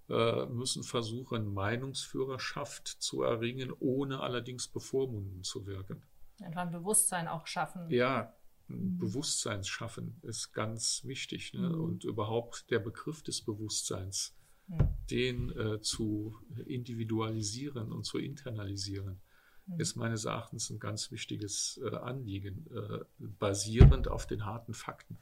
äh, 0.10 0.45
müssen 0.45 0.84
versuchen, 0.84 1.54
Meinungsführerschaft 1.54 2.88
zu 2.88 3.23
erringen, 3.23 3.73
ohne 3.80 4.21
allerdings 4.21 4.67
bevormundend 4.67 5.45
zu 5.45 5.65
wirken. 5.65 6.04
Einfach 6.41 6.62
ein 6.62 6.71
Bewusstsein 6.71 7.28
auch 7.28 7.47
schaffen. 7.47 7.89
Ja. 7.89 8.34
Bewusstseinsschaffen 8.67 10.19
ist 10.23 10.54
ganz 10.54 11.04
wichtig. 11.06 11.54
Ne? 11.54 11.69
Mhm. 11.69 11.82
Und 11.82 12.04
überhaupt 12.04 12.69
der 12.71 12.80
Begriff 12.80 13.21
des 13.21 13.41
Bewusstseins, 13.41 14.36
mhm. 14.67 14.88
den 15.10 15.49
äh, 15.51 15.82
zu 15.82 16.36
individualisieren 16.65 17.91
und 17.91 18.06
zu 18.06 18.17
internalisieren, 18.17 19.19
mhm. 19.67 19.80
ist 19.80 19.95
meines 19.95 20.25
Erachtens 20.25 20.69
ein 20.69 20.80
ganz 20.80 21.12
wichtiges 21.12 21.80
äh, 21.84 21.95
Anliegen, 21.95 22.65
äh, 22.71 22.99
basierend 23.19 24.08
auf 24.08 24.25
den 24.25 24.45
harten 24.45 24.73
Fakten. 24.73 25.17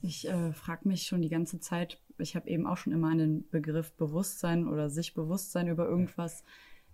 Ich 0.00 0.28
äh, 0.28 0.52
frage 0.52 0.86
mich 0.86 1.04
schon 1.04 1.22
die 1.22 1.28
ganze 1.28 1.58
Zeit, 1.58 2.00
ich 2.18 2.36
habe 2.36 2.48
eben 2.48 2.66
auch 2.66 2.76
schon 2.76 2.92
immer 2.92 3.08
an 3.08 3.18
den 3.18 3.48
Begriff 3.48 3.92
Bewusstsein 3.94 4.68
oder 4.68 4.90
sich 4.90 5.14
Bewusstsein 5.14 5.68
über 5.68 5.88
irgendwas 5.88 6.44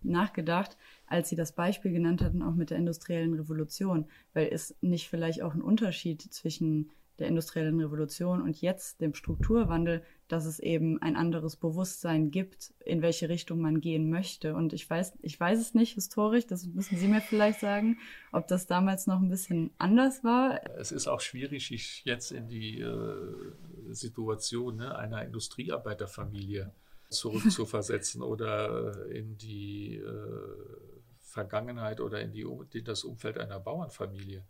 nachgedacht, 0.03 0.77
als 1.07 1.29
Sie 1.29 1.37
das 1.37 1.53
Beispiel 1.53 1.93
genannt 1.93 2.23
hatten, 2.23 2.43
auch 2.43 2.55
mit 2.55 2.71
der 2.71 2.79
industriellen 2.79 3.35
Revolution, 3.35 4.07
weil 4.33 4.49
es 4.51 4.75
nicht 4.81 5.09
vielleicht 5.09 5.43
auch 5.43 5.55
ein 5.55 5.63
Unterschied 5.63 6.23
zwischen 6.23 6.91
der 7.19 7.29
industriellen 7.29 7.81
Revolution 7.81 8.43
und 8.43 8.61
jetzt 8.61 9.01
dem 9.01 9.15
Strukturwandel, 9.15 10.03
dass 10.27 10.47
es 10.47 10.59
eben 10.59 11.01
ein 11.01 11.17
anderes 11.17 11.57
Bewusstsein 11.57 12.31
gibt, 12.31 12.75
in 12.85 13.03
welche 13.03 13.29
Richtung 13.29 13.61
man 13.61 13.81
gehen 13.81 14.11
möchte. 14.11 14.55
Und 14.55 14.73
ich 14.73 14.89
weiß, 14.89 15.13
ich 15.23 15.39
weiß 15.39 15.61
es 15.61 15.75
nicht 15.75 15.95
historisch, 15.95 16.47
das 16.47 16.67
müssen 16.67 16.97
Sie 16.97 17.07
mir 17.07 17.21
vielleicht 17.21 17.61
sagen, 17.61 17.99
ob 18.33 18.49
das 18.49 18.67
damals 18.67 19.07
noch 19.07 19.21
ein 19.21 19.29
bisschen 19.29 19.71
anders 19.79 20.25
war. 20.25 20.61
Es 20.77 20.91
ist 20.91 21.07
auch 21.07 21.21
schwierig, 21.21 21.69
sich 21.69 22.03
jetzt 22.05 22.33
in 22.33 22.49
die 22.49 22.81
äh, 22.81 23.53
Situation 23.91 24.77
ne, 24.77 24.97
einer 24.97 25.25
Industriearbeiterfamilie 25.25 26.73
zurückzuversetzen 27.15 28.23
oder 28.23 29.07
in 29.07 29.39
die 29.39 29.97
äh, 29.97 30.95
Vergangenheit 31.21 32.01
oder 32.01 32.21
in, 32.21 32.33
die, 32.33 32.43
in 32.43 32.85
das 32.85 33.05
Umfeld 33.05 33.39
einer 33.39 33.59
Bauernfamilie. 33.59 34.45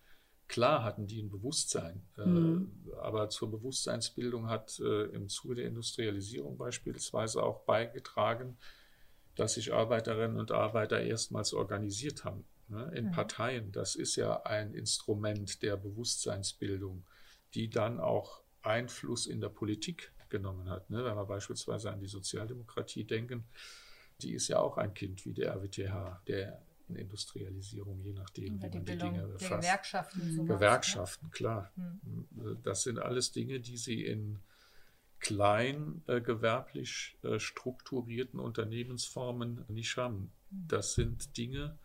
Klar 0.47 0.85
hatten 0.85 1.07
die 1.07 1.23
ein 1.23 1.31
Bewusstsein, 1.31 2.03
äh, 2.19 2.27
mhm. 2.27 2.71
äh, 2.87 2.97
aber 2.97 3.31
zur 3.31 3.51
Bewusstseinsbildung 3.51 4.49
hat 4.49 4.79
äh, 4.81 5.05
im 5.05 5.29
Zuge 5.29 5.55
der 5.57 5.67
Industrialisierung 5.67 6.59
beispielsweise 6.59 7.43
auch 7.43 7.61
beigetragen, 7.65 8.59
dass 9.37 9.55
sich 9.55 9.73
Arbeiterinnen 9.73 10.39
und 10.39 10.53
Arbeiter 10.53 11.01
erstmals 11.01 11.55
organisiert 11.55 12.25
haben 12.25 12.45
ne, 12.69 12.93
in 12.95 13.07
mhm. 13.07 13.13
Parteien. 13.13 13.73
Das 13.73 13.97
ist 13.97 14.17
ja 14.17 14.43
ein 14.43 14.75
Instrument 14.75 15.63
der 15.63 15.77
Bewusstseinsbildung, 15.77 17.07
die 17.55 17.71
dann 17.71 17.99
auch 17.99 18.43
Einfluss 18.63 19.27
in 19.27 19.41
der 19.41 19.49
Politik 19.49 20.13
genommen 20.35 20.69
hat. 20.69 20.91
Ne? 20.91 21.05
Wenn 21.05 21.17
wir 21.17 21.25
beispielsweise 21.27 21.93
an 21.93 22.01
die 22.01 22.09
Sozialdemokratie 22.09 23.05
denken, 23.05 23.45
die 24.21 24.33
ist 24.33 24.49
ja 24.49 24.59
auch 24.59 24.77
ein 24.79 24.93
Kind 24.93 25.25
wie 25.25 25.33
der 25.33 25.55
RWTH, 25.55 26.23
der 26.27 26.61
Industrialisierung, 26.89 28.01
je 28.03 28.13
nachdem, 28.13 28.61
wie 28.63 28.69
man 28.69 28.85
die 28.85 28.97
Dinge 28.99 29.27
befasst. 29.29 29.63
Gewerkschaften, 29.63 30.21
sowas, 30.21 30.37
ne? 30.37 30.55
Gewerkschaften, 30.55 31.27
ne? 31.27 31.33
klar. 31.33 31.73
Hm. 31.77 32.59
Das 32.63 32.83
sind 32.83 32.99
alles 32.99 33.31
Dinge, 33.33 33.61
die 33.61 33.77
sie 33.77 34.05
in 34.05 34.39
klein 35.21 36.03
äh, 36.07 36.21
gewerblich 36.21 37.17
äh, 37.23 37.39
strukturierten 37.39 38.41
Unternehmensformen 38.41 39.65
nicht 39.69 39.97
haben. 39.97 40.33
Hm. 40.51 40.65
Das 40.69 40.95
sind 40.95 41.37
Dinge, 41.37 41.79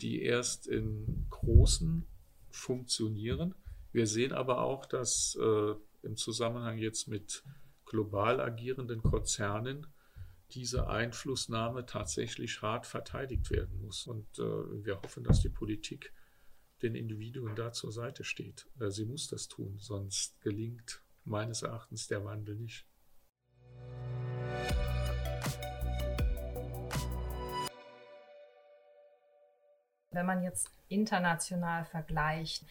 die 0.00 0.22
erst 0.22 0.66
in 0.66 1.26
großen 1.30 2.06
funktionieren. 2.50 3.54
Wir 3.92 4.06
sehen 4.06 4.32
aber 4.32 4.60
auch, 4.60 4.86
dass 4.86 5.36
äh, 5.40 5.74
im 6.02 6.16
Zusammenhang 6.16 6.78
jetzt 6.78 7.08
mit 7.08 7.42
global 7.90 8.40
agierenden 8.40 9.02
Konzernen 9.02 9.84
diese 10.52 10.88
Einflussnahme 10.88 11.86
tatsächlich 11.86 12.62
hart 12.62 12.86
verteidigt 12.86 13.50
werden 13.50 13.80
muss. 13.82 14.06
Und 14.06 14.38
äh, 14.38 14.84
wir 14.84 15.02
hoffen, 15.02 15.24
dass 15.24 15.40
die 15.40 15.48
Politik 15.48 16.12
den 16.82 16.94
Individuen 16.94 17.56
da 17.56 17.72
zur 17.72 17.90
Seite 17.90 18.22
steht. 18.22 18.68
Äh, 18.78 18.90
sie 18.90 19.06
muss 19.06 19.26
das 19.26 19.48
tun, 19.48 19.76
sonst 19.78 20.40
gelingt 20.40 21.02
meines 21.24 21.62
Erachtens 21.62 22.06
der 22.06 22.24
Wandel 22.24 22.54
nicht. 22.54 22.86
Wenn 30.12 30.26
man 30.26 30.44
jetzt 30.44 30.70
international 30.88 31.84
vergleicht, 31.86 32.64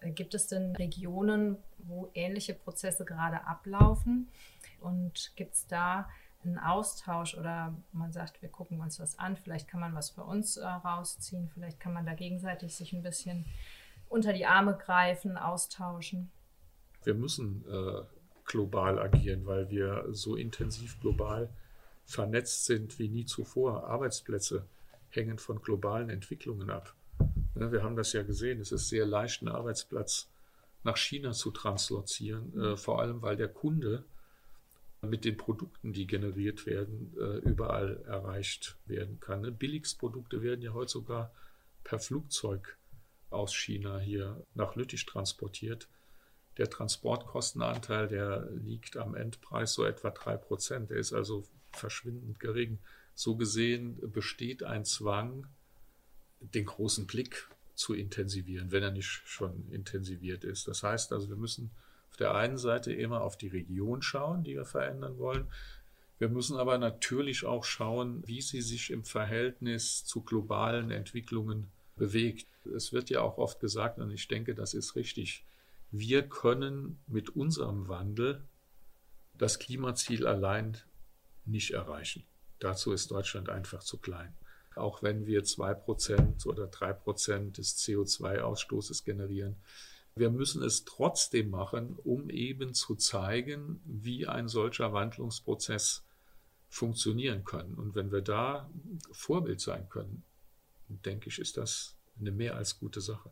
äh, 0.00 0.10
gibt 0.10 0.34
es 0.34 0.48
denn 0.48 0.76
Regionen, 0.76 1.56
wo 1.78 2.10
ähnliche 2.12 2.52
Prozesse 2.52 3.06
gerade 3.06 3.46
ablaufen? 3.46 4.28
Und 4.80 5.32
gibt 5.36 5.54
es 5.54 5.66
da 5.66 6.08
einen 6.44 6.58
Austausch 6.58 7.36
oder 7.36 7.74
man 7.92 8.12
sagt, 8.12 8.40
wir 8.42 8.48
gucken 8.48 8.80
uns 8.80 9.00
was 9.00 9.18
an, 9.18 9.36
vielleicht 9.36 9.68
kann 9.68 9.80
man 9.80 9.94
was 9.94 10.10
für 10.10 10.22
uns 10.22 10.56
äh, 10.56 10.66
rausziehen, 10.66 11.48
vielleicht 11.52 11.80
kann 11.80 11.92
man 11.92 12.06
da 12.06 12.14
gegenseitig 12.14 12.74
sich 12.76 12.92
ein 12.92 13.02
bisschen 13.02 13.46
unter 14.08 14.32
die 14.32 14.46
Arme 14.46 14.76
greifen, 14.76 15.36
austauschen. 15.36 16.30
Wir 17.02 17.14
müssen 17.14 17.64
äh, 17.68 18.02
global 18.44 18.98
agieren, 18.98 19.46
weil 19.46 19.70
wir 19.70 20.06
so 20.10 20.36
intensiv 20.36 21.00
global 21.00 21.48
vernetzt 22.04 22.64
sind 22.64 22.98
wie 22.98 23.08
nie 23.08 23.24
zuvor. 23.24 23.88
Arbeitsplätze 23.88 24.64
hängen 25.10 25.38
von 25.38 25.60
globalen 25.60 26.10
Entwicklungen 26.10 26.70
ab. 26.70 26.94
Ja, 27.56 27.72
wir 27.72 27.82
haben 27.82 27.96
das 27.96 28.12
ja 28.12 28.22
gesehen, 28.22 28.60
es 28.60 28.70
ist 28.70 28.88
sehr 28.88 29.06
leicht, 29.06 29.42
einen 29.42 29.54
Arbeitsplatz 29.54 30.28
nach 30.84 30.96
China 30.96 31.32
zu 31.32 31.50
translozieren, 31.50 32.58
äh, 32.60 32.76
vor 32.76 33.00
allem 33.00 33.22
weil 33.22 33.36
der 33.36 33.48
Kunde 33.48 34.04
mit 35.02 35.24
den 35.24 35.36
Produkten, 35.36 35.92
die 35.92 36.06
generiert 36.06 36.66
werden, 36.66 37.14
äh, 37.18 37.38
überall 37.38 38.02
erreicht 38.06 38.76
werden 38.86 39.20
kann. 39.20 39.42
Ne? 39.42 39.52
Billigsprodukte 39.52 40.42
werden 40.42 40.62
ja 40.62 40.72
heute 40.72 40.92
sogar 40.92 41.32
per 41.84 41.98
Flugzeug 41.98 42.76
aus 43.30 43.54
China 43.54 43.98
hier 43.98 44.42
nach 44.54 44.74
Lüttich 44.74 45.06
transportiert. 45.06 45.88
Der 46.58 46.70
Transportkostenanteil, 46.70 48.08
der 48.08 48.48
liegt 48.50 48.96
am 48.96 49.14
Endpreis 49.14 49.74
so 49.74 49.84
etwa 49.84 50.08
3%. 50.08 50.86
Der 50.86 50.96
ist 50.96 51.12
also 51.12 51.44
verschwindend 51.72 52.40
gering. 52.40 52.78
So 53.14 53.36
gesehen 53.36 53.98
besteht 54.10 54.62
ein 54.62 54.84
Zwang, 54.84 55.46
den 56.40 56.64
großen 56.64 57.06
Blick 57.06 57.48
zu 57.74 57.94
intensivieren, 57.94 58.72
wenn 58.72 58.82
er 58.82 58.90
nicht 58.90 59.08
schon 59.08 59.70
intensiviert 59.70 60.44
ist. 60.44 60.66
Das 60.66 60.82
heißt 60.82 61.12
also, 61.12 61.28
wir 61.28 61.36
müssen 61.36 61.70
auf 62.10 62.16
der 62.16 62.34
einen 62.34 62.58
Seite 62.58 62.92
immer 62.92 63.22
auf 63.22 63.36
die 63.36 63.48
Region 63.48 64.02
schauen, 64.02 64.44
die 64.44 64.54
wir 64.54 64.64
verändern 64.64 65.18
wollen. 65.18 65.48
Wir 66.18 66.28
müssen 66.28 66.56
aber 66.56 66.78
natürlich 66.78 67.44
auch 67.44 67.64
schauen, 67.64 68.22
wie 68.26 68.40
sie 68.40 68.62
sich 68.62 68.90
im 68.90 69.04
Verhältnis 69.04 70.04
zu 70.04 70.22
globalen 70.22 70.90
Entwicklungen 70.90 71.68
bewegt. 71.96 72.46
Es 72.74 72.92
wird 72.92 73.10
ja 73.10 73.20
auch 73.20 73.38
oft 73.38 73.60
gesagt, 73.60 73.98
und 73.98 74.10
ich 74.10 74.28
denke, 74.28 74.54
das 74.54 74.72
ist 74.74 74.96
richtig, 74.96 75.44
wir 75.90 76.28
können 76.28 76.98
mit 77.06 77.30
unserem 77.30 77.88
Wandel 77.88 78.42
das 79.38 79.58
Klimaziel 79.58 80.26
allein 80.26 80.78
nicht 81.44 81.72
erreichen. 81.72 82.24
Dazu 82.58 82.92
ist 82.92 83.10
Deutschland 83.10 83.48
einfach 83.48 83.82
zu 83.82 83.98
klein. 83.98 84.34
Auch 84.74 85.02
wenn 85.02 85.26
wir 85.26 85.42
2% 85.44 86.46
oder 86.46 86.64
3% 86.64 87.52
des 87.52 87.78
CO2-Ausstoßes 87.78 89.04
generieren, 89.04 89.56
wir 90.16 90.30
müssen 90.30 90.62
es 90.62 90.84
trotzdem 90.84 91.50
machen, 91.50 91.96
um 92.02 92.30
eben 92.30 92.72
zu 92.72 92.96
zeigen, 92.96 93.80
wie 93.84 94.26
ein 94.26 94.48
solcher 94.48 94.92
Wandlungsprozess 94.94 96.04
funktionieren 96.68 97.44
kann. 97.44 97.74
Und 97.74 97.94
wenn 97.94 98.10
wir 98.10 98.22
da 98.22 98.68
Vorbild 99.12 99.60
sein 99.60 99.88
können, 99.90 100.24
denke 100.88 101.28
ich, 101.28 101.38
ist 101.38 101.58
das 101.58 101.96
eine 102.18 102.32
mehr 102.32 102.56
als 102.56 102.80
gute 102.80 103.02
Sache, 103.02 103.30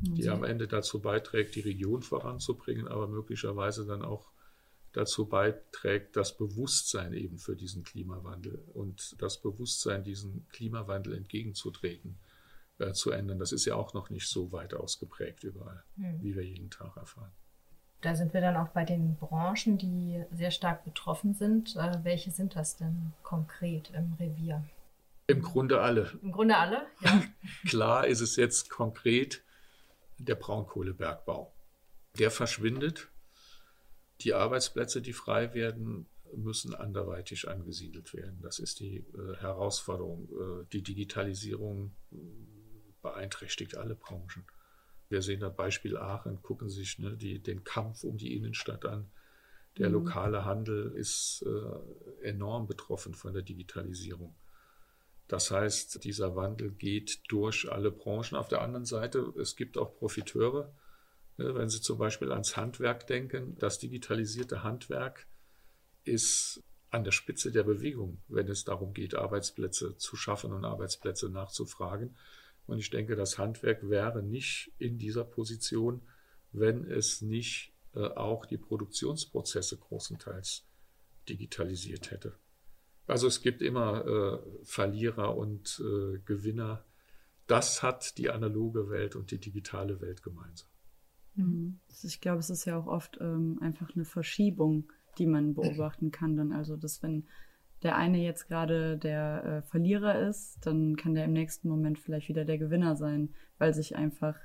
die 0.00 0.28
am 0.28 0.42
Ende 0.42 0.66
dazu 0.66 1.00
beiträgt, 1.00 1.54
die 1.54 1.60
Region 1.60 2.02
voranzubringen, 2.02 2.88
aber 2.88 3.06
möglicherweise 3.06 3.86
dann 3.86 4.02
auch 4.02 4.26
dazu 4.92 5.26
beiträgt, 5.26 6.16
das 6.16 6.36
Bewusstsein 6.36 7.12
eben 7.12 7.38
für 7.38 7.54
diesen 7.54 7.84
Klimawandel 7.84 8.64
und 8.74 9.14
das 9.22 9.40
Bewusstsein, 9.40 10.02
diesen 10.02 10.48
Klimawandel 10.48 11.14
entgegenzutreten, 11.14 12.18
äh, 12.78 12.92
zu 12.92 13.10
ändern. 13.10 13.38
Das 13.38 13.52
ist 13.52 13.64
ja 13.64 13.74
auch 13.74 13.94
noch 13.94 14.10
nicht 14.10 14.28
so 14.28 14.52
weit 14.52 14.74
ausgeprägt 14.74 15.44
überall, 15.44 15.82
hm. 15.96 16.22
wie 16.22 16.34
wir 16.34 16.44
jeden 16.44 16.70
Tag 16.70 16.96
erfahren. 16.96 17.32
Da 18.02 18.14
sind 18.14 18.34
wir 18.34 18.40
dann 18.40 18.56
auch 18.56 18.68
bei 18.68 18.84
den 18.84 19.16
Branchen, 19.16 19.78
die 19.78 20.22
sehr 20.30 20.50
stark 20.50 20.84
betroffen 20.84 21.34
sind. 21.34 21.76
Äh, 21.76 22.04
welche 22.04 22.30
sind 22.30 22.54
das 22.54 22.76
denn 22.76 23.12
konkret 23.22 23.90
im 23.90 24.14
Revier? 24.14 24.64
Im 25.26 25.42
Grunde 25.42 25.80
alle. 25.80 26.12
Im 26.22 26.30
Grunde 26.30 26.56
alle, 26.56 26.86
ja. 27.00 27.22
Klar 27.66 28.06
ist 28.06 28.20
es 28.20 28.36
jetzt 28.36 28.70
konkret 28.70 29.42
der 30.18 30.36
Braunkohlebergbau. 30.36 31.52
Der 32.18 32.30
verschwindet. 32.30 33.08
Die 34.20 34.34
Arbeitsplätze, 34.34 35.02
die 35.02 35.12
frei 35.12 35.52
werden, 35.52 36.06
müssen 36.34 36.74
anderweitig 36.74 37.48
angesiedelt 37.48 38.14
werden. 38.14 38.40
Das 38.42 38.58
ist 38.58 38.80
die 38.80 38.98
äh, 38.98 39.36
Herausforderung. 39.38 40.28
Äh, 40.28 40.66
die 40.72 40.82
Digitalisierung 40.82 41.94
beeinträchtigt 43.06 43.76
alle 43.76 43.94
Branchen. 43.94 44.44
Wir 45.08 45.22
sehen 45.22 45.40
das 45.40 45.54
Beispiel 45.54 45.96
Aachen, 45.96 46.42
gucken 46.42 46.68
sich 46.68 46.98
ne, 46.98 47.16
die, 47.16 47.40
den 47.40 47.62
Kampf 47.62 48.02
um 48.02 48.16
die 48.16 48.36
Innenstadt 48.36 48.84
an. 48.84 49.10
Der 49.78 49.88
mhm. 49.88 49.94
lokale 49.94 50.44
Handel 50.44 50.92
ist 50.96 51.44
äh, 51.46 52.26
enorm 52.26 52.66
betroffen 52.66 53.14
von 53.14 53.32
der 53.32 53.42
Digitalisierung. 53.42 54.34
Das 55.28 55.50
heißt, 55.52 56.02
dieser 56.02 56.34
Wandel 56.34 56.70
geht 56.70 57.20
durch 57.28 57.70
alle 57.70 57.92
Branchen. 57.92 58.36
Auf 58.36 58.48
der 58.48 58.62
anderen 58.62 58.86
Seite, 58.86 59.32
es 59.40 59.54
gibt 59.54 59.78
auch 59.78 59.94
Profiteure. 59.94 60.72
Ne, 61.36 61.54
wenn 61.54 61.68
Sie 61.68 61.80
zum 61.80 61.98
Beispiel 61.98 62.32
ans 62.32 62.56
Handwerk 62.56 63.06
denken, 63.06 63.56
das 63.58 63.78
digitalisierte 63.78 64.64
Handwerk 64.64 65.26
ist 66.04 66.62
an 66.90 67.04
der 67.04 67.12
Spitze 67.12 67.52
der 67.52 67.64
Bewegung, 67.64 68.18
wenn 68.28 68.48
es 68.48 68.64
darum 68.64 68.94
geht, 68.94 69.14
Arbeitsplätze 69.14 69.96
zu 69.96 70.16
schaffen 70.16 70.52
und 70.52 70.64
Arbeitsplätze 70.64 71.28
nachzufragen. 71.28 72.16
Und 72.66 72.78
ich 72.78 72.90
denke, 72.90 73.16
das 73.16 73.38
Handwerk 73.38 73.88
wäre 73.88 74.22
nicht 74.22 74.72
in 74.78 74.98
dieser 74.98 75.24
Position, 75.24 76.02
wenn 76.52 76.84
es 76.84 77.22
nicht 77.22 77.72
äh, 77.94 78.00
auch 78.00 78.46
die 78.46 78.58
Produktionsprozesse 78.58 79.76
großenteils 79.78 80.66
digitalisiert 81.28 82.10
hätte. 82.10 82.38
Also 83.06 83.28
es 83.28 83.40
gibt 83.40 83.62
immer 83.62 84.04
äh, 84.04 84.64
Verlierer 84.64 85.36
und 85.36 85.80
äh, 85.80 86.18
Gewinner. 86.24 86.84
Das 87.46 87.82
hat 87.82 88.18
die 88.18 88.30
analoge 88.30 88.90
Welt 88.90 89.14
und 89.14 89.30
die 89.30 89.38
digitale 89.38 90.00
Welt 90.00 90.22
gemeinsam. 90.22 90.68
Mhm. 91.36 91.78
Ich 92.02 92.20
glaube, 92.20 92.40
es 92.40 92.50
ist 92.50 92.64
ja 92.64 92.76
auch 92.76 92.86
oft 92.86 93.18
ähm, 93.20 93.58
einfach 93.60 93.94
eine 93.94 94.04
Verschiebung, 94.04 94.90
die 95.18 95.26
man 95.26 95.54
beobachten 95.54 96.10
kann. 96.10 96.36
Dann 96.36 96.52
also, 96.52 96.76
dass 96.76 97.02
wenn 97.02 97.26
der 97.82 97.96
eine 97.96 98.18
jetzt 98.18 98.48
gerade 98.48 98.96
der 98.96 99.44
äh, 99.44 99.62
Verlierer 99.68 100.28
ist, 100.28 100.58
dann 100.66 100.96
kann 100.96 101.14
der 101.14 101.24
im 101.24 101.32
nächsten 101.32 101.68
Moment 101.68 101.98
vielleicht 101.98 102.28
wieder 102.28 102.44
der 102.44 102.58
Gewinner 102.58 102.96
sein, 102.96 103.34
weil 103.58 103.74
sich 103.74 103.96
einfach 103.96 104.36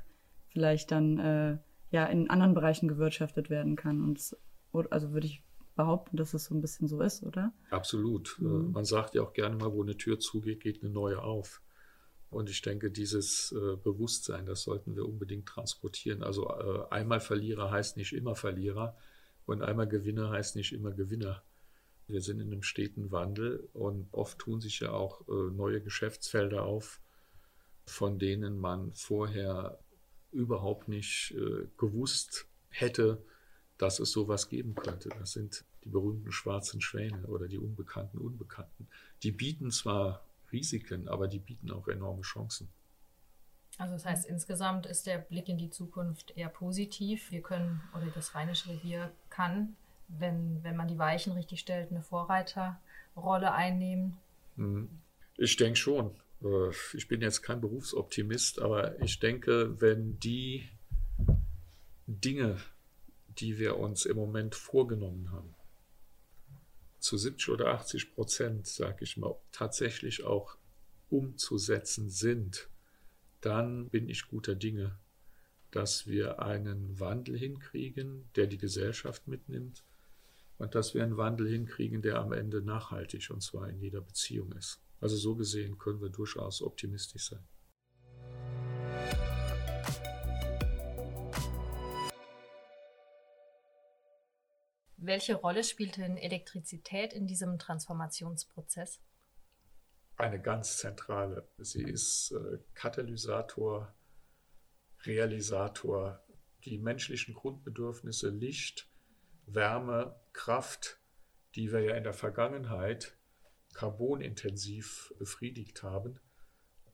vielleicht 0.49 0.91
dann 0.91 1.17
äh, 1.17 1.57
ja 1.91 2.05
in 2.05 2.29
anderen 2.29 2.53
Bereichen 2.53 2.87
gewirtschaftet 2.87 3.49
werden 3.49 3.75
kann. 3.75 4.03
Und 4.03 4.35
also 4.91 5.11
würde 5.13 5.27
ich 5.27 5.43
behaupten, 5.75 6.17
dass 6.17 6.33
es 6.33 6.45
so 6.45 6.55
ein 6.55 6.61
bisschen 6.61 6.87
so 6.87 7.01
ist, 7.01 7.23
oder? 7.23 7.53
Absolut. 7.69 8.37
Äh, 8.39 8.43
mhm. 8.43 8.71
Man 8.71 8.85
sagt 8.85 9.15
ja 9.15 9.21
auch 9.23 9.33
gerne 9.33 9.55
mal, 9.55 9.71
wo 9.73 9.81
eine 9.81 9.97
Tür 9.97 10.19
zugeht, 10.19 10.59
geht 10.59 10.83
eine 10.83 10.91
neue 10.91 11.21
auf. 11.21 11.61
Und 12.29 12.49
ich 12.49 12.61
denke, 12.61 12.91
dieses 12.91 13.51
äh, 13.51 13.75
Bewusstsein, 13.75 14.45
das 14.45 14.63
sollten 14.63 14.95
wir 14.95 15.05
unbedingt 15.05 15.47
transportieren. 15.47 16.23
Also 16.23 16.47
äh, 16.49 16.85
einmal 16.89 17.19
Verlierer 17.19 17.71
heißt 17.71 17.97
nicht 17.97 18.13
immer 18.13 18.35
Verlierer 18.35 18.95
und 19.45 19.61
einmal 19.61 19.87
Gewinner 19.87 20.29
heißt 20.29 20.55
nicht 20.55 20.71
immer 20.71 20.91
Gewinner. 20.91 21.43
Wir 22.11 22.21
sind 22.21 22.39
in 22.39 22.51
einem 22.51 22.63
steten 22.63 23.11
Wandel 23.11 23.69
und 23.73 24.07
oft 24.11 24.39
tun 24.39 24.61
sich 24.61 24.79
ja 24.81 24.91
auch 24.91 25.27
äh, 25.27 25.51
neue 25.51 25.81
Geschäftsfelder 25.81 26.63
auf, 26.63 26.99
von 27.85 28.19
denen 28.19 28.59
man 28.59 28.93
vorher 28.93 29.79
überhaupt 30.31 30.87
nicht 30.87 31.33
äh, 31.37 31.67
gewusst 31.77 32.47
hätte, 32.69 33.23
dass 33.77 33.99
es 33.99 34.11
sowas 34.11 34.49
geben 34.49 34.75
könnte. 34.75 35.09
Das 35.09 35.31
sind 35.31 35.65
die 35.83 35.89
berühmten 35.89 36.31
schwarzen 36.31 36.81
Schwäne 36.81 37.25
oder 37.27 37.47
die 37.47 37.57
unbekannten 37.57 38.19
Unbekannten. 38.19 38.87
Die 39.23 39.31
bieten 39.31 39.71
zwar 39.71 40.23
Risiken, 40.51 41.07
aber 41.07 41.27
die 41.27 41.39
bieten 41.39 41.71
auch 41.71 41.87
enorme 41.87 42.21
Chancen. 42.21 42.69
Also 43.77 43.93
das 43.93 44.05
heißt, 44.05 44.25
insgesamt 44.27 44.85
ist 44.85 45.07
der 45.07 45.17
Blick 45.17 45.49
in 45.49 45.57
die 45.57 45.69
Zukunft 45.69 46.31
eher 46.37 46.49
positiv. 46.49 47.31
Wir 47.31 47.41
können, 47.41 47.81
oder 47.95 48.07
das 48.13 48.35
Rheinische 48.35 48.69
Revier 48.69 49.11
kann, 49.29 49.75
wenn, 50.19 50.63
wenn 50.63 50.75
man 50.75 50.87
die 50.87 50.97
Weichen 50.97 51.33
richtig 51.33 51.59
stellt, 51.59 51.91
eine 51.91 52.01
Vorreiterrolle 52.01 53.53
einnehmen. 53.53 54.17
Mhm. 54.55 54.89
Ich 55.37 55.55
denke 55.57 55.77
schon. 55.77 56.11
Äh, 56.43 56.69
ich 56.93 57.07
bin 57.07 57.21
jetzt 57.21 57.41
kein 57.41 57.61
Berufsoptimist, 57.61 58.61
aber 58.61 58.99
ich 59.01 59.19
denke, 59.19 59.79
wenn 59.81 60.19
die 60.19 60.69
Dinge 62.07 62.57
die 63.39 63.57
wir 63.57 63.77
uns 63.77 64.05
im 64.05 64.17
Moment 64.17 64.55
vorgenommen 64.55 65.31
haben, 65.31 65.55
zu 66.99 67.17
70 67.17 67.49
oder 67.49 67.67
80 67.67 68.13
Prozent, 68.13 68.67
sage 68.67 69.03
ich 69.03 69.17
mal, 69.17 69.35
tatsächlich 69.51 70.23
auch 70.23 70.57
umzusetzen 71.09 72.09
sind, 72.09 72.69
dann 73.41 73.89
bin 73.89 74.07
ich 74.07 74.27
guter 74.27 74.55
Dinge, 74.55 74.99
dass 75.71 76.05
wir 76.05 76.41
einen 76.41 76.99
Wandel 76.99 77.37
hinkriegen, 77.37 78.29
der 78.35 78.45
die 78.45 78.59
Gesellschaft 78.59 79.27
mitnimmt 79.27 79.83
und 80.61 80.75
dass 80.75 80.93
wir 80.93 81.03
einen 81.03 81.17
Wandel 81.17 81.49
hinkriegen, 81.49 82.03
der 82.03 82.19
am 82.19 82.33
Ende 82.33 82.61
nachhaltig 82.61 83.31
und 83.31 83.41
zwar 83.41 83.67
in 83.67 83.79
jeder 83.79 83.99
Beziehung 83.99 84.51
ist. 84.51 84.79
Also 84.99 85.17
so 85.17 85.35
gesehen 85.35 85.79
können 85.79 85.99
wir 86.01 86.09
durchaus 86.09 86.61
optimistisch 86.61 87.29
sein. 87.29 87.43
Welche 94.97 95.33
Rolle 95.33 95.63
spielt 95.63 95.97
denn 95.97 96.15
Elektrizität 96.15 97.11
in 97.11 97.25
diesem 97.25 97.57
Transformationsprozess? 97.57 99.01
Eine 100.15 100.39
ganz 100.39 100.77
zentrale. 100.77 101.49
Sie 101.57 101.81
ist 101.81 102.33
äh, 102.33 102.59
Katalysator, 102.75 103.95
Realisator. 105.05 106.23
Die 106.65 106.77
menschlichen 106.77 107.33
Grundbedürfnisse 107.33 108.29
Licht, 108.29 108.90
Wärme, 109.53 110.15
Kraft, 110.33 110.99
die 111.55 111.71
wir 111.71 111.81
ja 111.81 111.95
in 111.95 112.03
der 112.03 112.13
Vergangenheit 112.13 113.17
carbonintensiv 113.73 115.13
befriedigt 115.17 115.83
haben, 115.83 116.19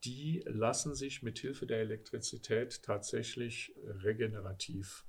die 0.04 0.44
lassen 0.46 0.96
sich 0.96 1.24
mit 1.24 1.40
Hilfe 1.40 1.66
der 1.66 1.80
Elektrizität 1.80 2.84
tatsächlich 2.84 3.76
regenerativ 4.04 5.06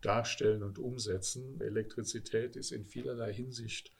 darstellen 0.00 0.62
und 0.62 0.78
umsetzen. 0.78 1.60
Elektrizität 1.60 2.56
ist 2.56 2.70
in 2.70 2.84
vielerlei 2.84 3.32
Hinsicht 3.32 3.92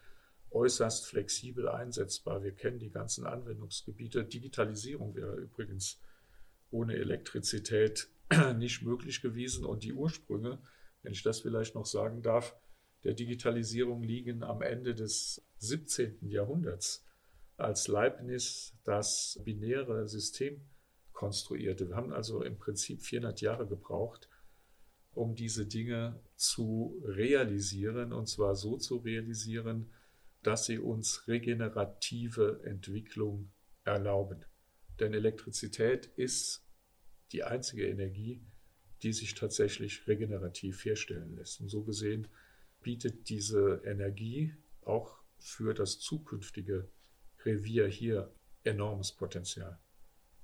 äußerst 0.51 1.07
flexibel 1.07 1.69
einsetzbar. 1.69 2.43
Wir 2.43 2.53
kennen 2.53 2.79
die 2.79 2.91
ganzen 2.91 3.27
Anwendungsgebiete. 3.27 4.25
Digitalisierung 4.25 5.15
wäre 5.15 5.37
übrigens 5.37 6.01
ohne 6.71 6.95
Elektrizität 6.95 8.09
nicht 8.57 8.83
möglich 8.83 9.21
gewesen. 9.21 9.65
Und 9.65 9.83
die 9.83 9.93
Ursprünge, 9.93 10.59
wenn 11.03 11.13
ich 11.13 11.23
das 11.23 11.41
vielleicht 11.41 11.75
noch 11.75 11.87
sagen 11.87 12.23
darf, 12.23 12.55
der 13.05 13.15
Digitalisierung 13.15 14.03
liegen 14.03 14.43
am 14.43 14.63
Ende 14.63 14.95
des 14.95 15.43
17. 15.59 16.29
Jahrhunderts, 16.29 17.05
als 17.57 17.89
Leibniz 17.89 18.75
das 18.85 19.41
binäre 19.45 20.09
System 20.09 20.61
konstruierte. 21.13 21.89
Wir 21.89 21.97
haben 21.97 22.13
also 22.13 22.43
im 22.43 22.59
Prinzip 22.59 23.03
400 23.03 23.41
Jahre 23.41 23.67
gebraucht, 23.67 24.29
um 25.15 25.35
diese 25.35 25.67
Dinge 25.67 26.21
zu 26.37 27.03
realisieren, 27.05 28.13
und 28.13 28.27
zwar 28.29 28.55
so 28.55 28.77
zu 28.77 28.99
realisieren, 28.99 29.91
dass 30.43 30.67
sie 30.67 30.79
uns 30.79 31.27
regenerative 31.27 32.61
Entwicklung 32.65 33.51
erlauben. 33.85 34.45
Denn 35.01 35.13
Elektrizität 35.15 36.07
ist 36.17 36.65
die 37.33 37.43
einzige 37.43 37.89
Energie, 37.89 38.41
die 39.03 39.13
sich 39.13 39.35
tatsächlich 39.35 40.07
regenerativ 40.07 40.85
herstellen 40.85 41.37
lässt. 41.37 41.61
Und 41.61 41.69
so 41.69 41.83
gesehen 41.83 42.29
bietet 42.89 43.29
diese 43.29 43.83
Energie 43.85 44.57
auch 44.81 45.19
für 45.39 45.75
das 45.75 45.99
zukünftige 45.99 46.89
Revier 47.45 47.87
hier 47.87 48.33
enormes 48.65 49.13
Potenzial 49.13 49.79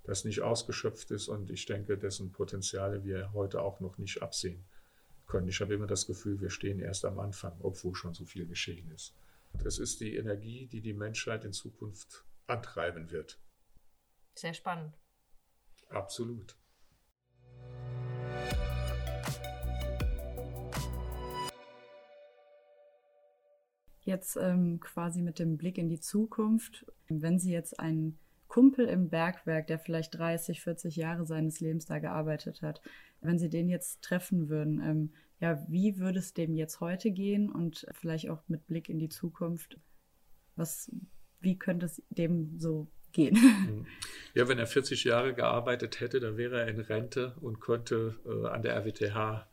das 0.04 0.24
nicht 0.24 0.42
ausgeschöpft 0.42 1.10
ist 1.10 1.28
und 1.28 1.50
ich 1.50 1.66
denke, 1.66 1.98
dessen 1.98 2.30
Potenziale 2.30 3.04
wir 3.04 3.32
heute 3.32 3.62
auch 3.62 3.80
noch 3.80 3.98
nicht 3.98 4.22
absehen 4.22 4.64
können. 5.26 5.48
Ich 5.48 5.60
habe 5.60 5.74
immer 5.74 5.86
das 5.86 6.06
Gefühl, 6.06 6.40
wir 6.40 6.50
stehen 6.50 6.78
erst 6.78 7.06
am 7.06 7.18
Anfang, 7.18 7.58
obwohl 7.60 7.94
schon 7.94 8.12
so 8.12 8.26
viel 8.26 8.46
geschehen 8.46 8.90
ist. 8.90 9.16
Das 9.62 9.78
ist 9.78 10.00
die 10.00 10.16
Energie, 10.16 10.66
die 10.66 10.82
die 10.82 10.92
Menschheit 10.92 11.44
in 11.44 11.52
Zukunft 11.52 12.24
antreiben 12.46 13.10
wird. 13.10 13.40
Sehr 14.34 14.52
spannend. 14.52 14.94
Absolut. 15.88 16.54
Jetzt 24.04 24.36
ähm, 24.36 24.80
quasi 24.80 25.22
mit 25.22 25.38
dem 25.38 25.56
Blick 25.56 25.78
in 25.78 25.88
die 25.88 26.00
Zukunft, 26.00 26.86
wenn 27.08 27.38
Sie 27.38 27.52
jetzt 27.52 27.80
einen 27.80 28.18
Kumpel 28.48 28.86
im 28.86 29.08
Bergwerk, 29.08 29.66
der 29.66 29.78
vielleicht 29.78 30.16
30, 30.16 30.60
40 30.60 30.96
Jahre 30.96 31.26
seines 31.26 31.60
Lebens 31.60 31.86
da 31.86 31.98
gearbeitet 31.98 32.62
hat, 32.62 32.82
wenn 33.20 33.38
Sie 33.38 33.48
den 33.48 33.68
jetzt 33.68 34.02
treffen 34.02 34.48
würden, 34.48 34.80
ähm, 34.80 35.12
ja, 35.40 35.64
wie 35.68 35.98
würde 35.98 36.20
es 36.20 36.34
dem 36.34 36.54
jetzt 36.54 36.80
heute 36.80 37.10
gehen 37.10 37.50
und 37.50 37.86
vielleicht 37.92 38.30
auch 38.30 38.42
mit 38.48 38.66
Blick 38.66 38.88
in 38.88 38.98
die 38.98 39.08
Zukunft, 39.08 39.78
was, 40.56 40.90
wie 41.40 41.58
könnte 41.58 41.86
es 41.86 42.02
dem 42.10 42.58
so 42.58 42.86
gehen? 43.12 43.34
Mhm. 43.34 43.86
Ja, 44.36 44.48
wenn 44.48 44.58
er 44.58 44.66
40 44.66 45.04
Jahre 45.04 45.32
gearbeitet 45.32 46.00
hätte, 46.00 46.18
dann 46.18 46.36
wäre 46.36 46.62
er 46.62 46.66
in 46.66 46.80
Rente 46.80 47.36
und 47.40 47.60
könnte 47.60 48.16
äh, 48.26 48.48
an 48.48 48.62
der 48.62 48.74
RWTH 48.74 49.46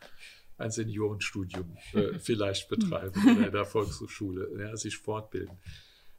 ein 0.62 0.72
Seniorenstudium 0.72 1.78
äh, 1.94 2.14
vielleicht 2.20 2.70
betreiben 2.70 3.22
oder 3.38 3.48
in 3.48 3.52
der 3.52 3.66
Volkshochschule, 3.66 4.50
ja, 4.60 4.76
sich 4.78 4.98
fortbilden. 4.98 5.58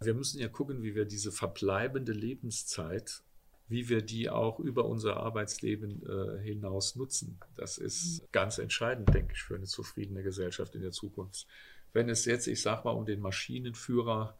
Wir 0.01 0.15
müssen 0.15 0.41
ja 0.41 0.49
gucken, 0.49 0.83
wie 0.83 0.95
wir 0.95 1.05
diese 1.05 1.31
verbleibende 1.31 2.13
Lebenszeit, 2.13 3.23
wie 3.69 3.89
wir 3.89 4.03
die 4.03 4.29
auch 4.29 4.59
über 4.59 4.85
unser 4.85 5.17
Arbeitsleben 5.17 6.03
äh, 6.07 6.43
hinaus 6.43 6.97
nutzen. 6.97 7.39
Das 7.55 7.79
ist 7.79 8.23
mhm. 8.23 8.27
ganz 8.33 8.59
entscheidend, 8.59 9.15
denke 9.15 9.33
ich, 9.35 9.43
für 9.43 9.55
eine 9.55 9.67
zufriedene 9.67 10.23
Gesellschaft 10.23 10.75
in 10.75 10.83
der 10.83 10.93
Zukunft. 10.93 11.47
wenn 11.93 12.09
es 12.09 12.25
jetzt, 12.25 12.47
ich 12.47 12.63
sag 12.63 12.85
mal, 12.85 12.93
um 12.93 13.07
den 13.07 13.21
Maschinenführer 13.21 14.39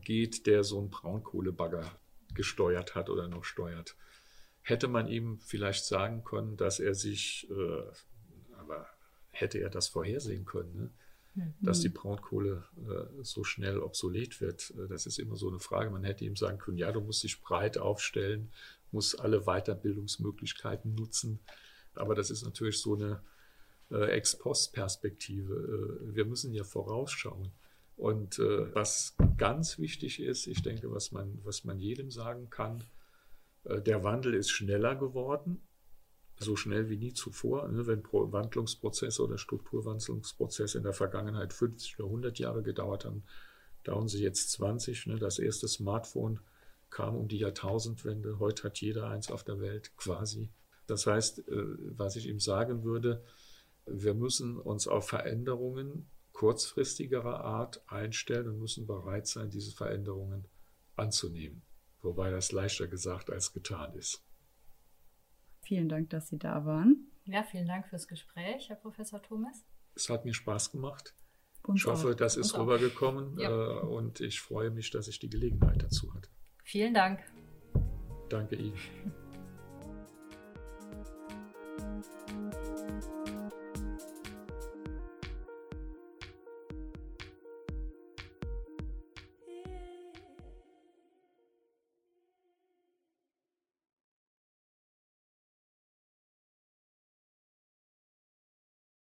geht, 0.00 0.46
der 0.46 0.64
so 0.64 0.78
einen 0.78 0.90
Braunkohlebagger 0.90 1.90
gesteuert 2.34 2.94
hat 2.94 3.10
oder 3.10 3.28
noch 3.28 3.44
steuert, 3.44 3.96
hätte 4.62 4.88
man 4.88 5.08
ihm 5.08 5.38
vielleicht 5.40 5.84
sagen 5.84 6.24
können, 6.24 6.56
dass 6.56 6.80
er 6.80 6.94
sich, 6.94 7.48
äh, 7.50 7.82
hätte 9.34 9.58
er 9.58 9.70
das 9.70 9.88
vorhersehen 9.88 10.44
können, 10.44 10.74
ne? 10.74 10.90
mhm. 11.34 11.54
dass 11.60 11.80
die 11.80 11.88
Braunkohle 11.88 12.64
äh, 12.76 13.22
so 13.22 13.44
schnell 13.44 13.78
obsolet 13.78 14.40
wird? 14.40 14.72
Äh, 14.76 14.88
das 14.88 15.06
ist 15.06 15.18
immer 15.18 15.36
so 15.36 15.48
eine 15.48 15.60
Frage. 15.60 15.90
Man 15.90 16.04
hätte 16.04 16.24
ihm 16.24 16.36
sagen 16.36 16.58
können, 16.58 16.78
ja, 16.78 16.92
du 16.92 17.00
musst 17.00 17.22
dich 17.22 17.40
breit 17.40 17.78
aufstellen, 17.78 18.50
musst 18.92 19.20
alle 19.20 19.42
Weiterbildungsmöglichkeiten 19.42 20.94
nutzen. 20.94 21.40
Aber 21.94 22.14
das 22.14 22.30
ist 22.30 22.44
natürlich 22.44 22.80
so 22.80 22.94
eine 22.94 23.22
äh, 23.90 24.10
Ex-Post-Perspektive. 24.10 25.54
Äh, 26.10 26.14
wir 26.14 26.24
müssen 26.24 26.52
ja 26.52 26.64
vorausschauen. 26.64 27.50
Und 27.96 28.38
äh, 28.38 28.74
was 28.74 29.16
ganz 29.36 29.78
wichtig 29.78 30.20
ist, 30.20 30.46
ich 30.46 30.62
denke, 30.62 30.90
was 30.92 31.12
man, 31.12 31.38
was 31.44 31.64
man 31.64 31.78
jedem 31.78 32.10
sagen 32.10 32.50
kann, 32.50 32.84
äh, 33.64 33.80
der 33.80 34.02
Wandel 34.02 34.34
ist 34.34 34.50
schneller 34.50 34.96
geworden, 34.96 35.62
so 36.38 36.56
schnell 36.56 36.88
wie 36.88 36.96
nie 36.96 37.12
zuvor. 37.12 37.68
Ne? 37.68 37.86
Wenn 37.86 38.02
Pro 38.02 38.32
Wandlungsprozesse 38.32 39.22
oder 39.22 39.38
Strukturwandlungsprozesse 39.38 40.78
in 40.78 40.84
der 40.84 40.92
Vergangenheit 40.92 41.52
50 41.52 41.98
oder 41.98 42.06
100 42.06 42.38
Jahre 42.38 42.62
gedauert 42.62 43.04
haben, 43.04 43.24
dauern 43.84 44.08
sie 44.08 44.22
jetzt 44.22 44.50
20. 44.52 45.06
Ne? 45.06 45.18
Das 45.18 45.38
erste 45.38 45.68
Smartphone 45.68 46.40
kam 46.90 47.16
um 47.16 47.28
die 47.28 47.38
Jahrtausendwende. 47.38 48.38
Heute 48.38 48.64
hat 48.64 48.80
jeder 48.80 49.08
eins 49.08 49.30
auf 49.30 49.44
der 49.44 49.60
Welt 49.60 49.96
quasi. 49.96 50.50
Das 50.86 51.06
heißt, 51.06 51.48
äh, 51.48 51.64
was 51.96 52.16
ich 52.16 52.28
ihm 52.28 52.40
sagen 52.40 52.84
würde, 52.84 53.22
wir 53.86 54.14
müssen 54.14 54.58
uns 54.58 54.88
auf 54.88 55.08
Veränderungen 55.08 56.08
kurzfristigerer 56.32 57.44
Art 57.44 57.82
einstellen 57.86 58.48
und 58.48 58.58
müssen 58.58 58.86
bereit 58.86 59.26
sein, 59.26 59.50
diese 59.50 59.72
Veränderungen 59.72 60.46
anzunehmen. 60.96 61.62
Wobei 62.02 62.30
das 62.30 62.52
leichter 62.52 62.86
gesagt 62.86 63.30
als 63.30 63.52
getan 63.52 63.94
ist. 63.94 64.23
Vielen 65.64 65.88
Dank, 65.88 66.10
dass 66.10 66.28
Sie 66.28 66.38
da 66.38 66.64
waren. 66.64 67.10
Ja, 67.24 67.42
vielen 67.42 67.66
Dank 67.66 67.88
fürs 67.88 68.06
Gespräch, 68.06 68.68
Herr 68.68 68.76
Professor 68.76 69.22
Thomas. 69.22 69.64
Es 69.94 70.10
hat 70.10 70.24
mir 70.24 70.34
Spaß 70.34 70.72
gemacht. 70.72 71.14
Uns 71.62 71.80
ich 71.80 71.86
hoffe, 71.86 72.10
auch. 72.10 72.14
das 72.14 72.36
ist 72.36 72.56
rübergekommen 72.58 73.38
ja. 73.38 73.48
Äh, 73.48 73.80
und 73.80 74.20
ich 74.20 74.40
freue 74.40 74.70
mich, 74.70 74.90
dass 74.90 75.08
ich 75.08 75.18
die 75.18 75.30
Gelegenheit 75.30 75.82
dazu 75.82 76.12
hatte. 76.14 76.28
Vielen 76.62 76.92
Dank. 76.92 77.20
Danke 78.28 78.56
Ihnen. 78.56 78.76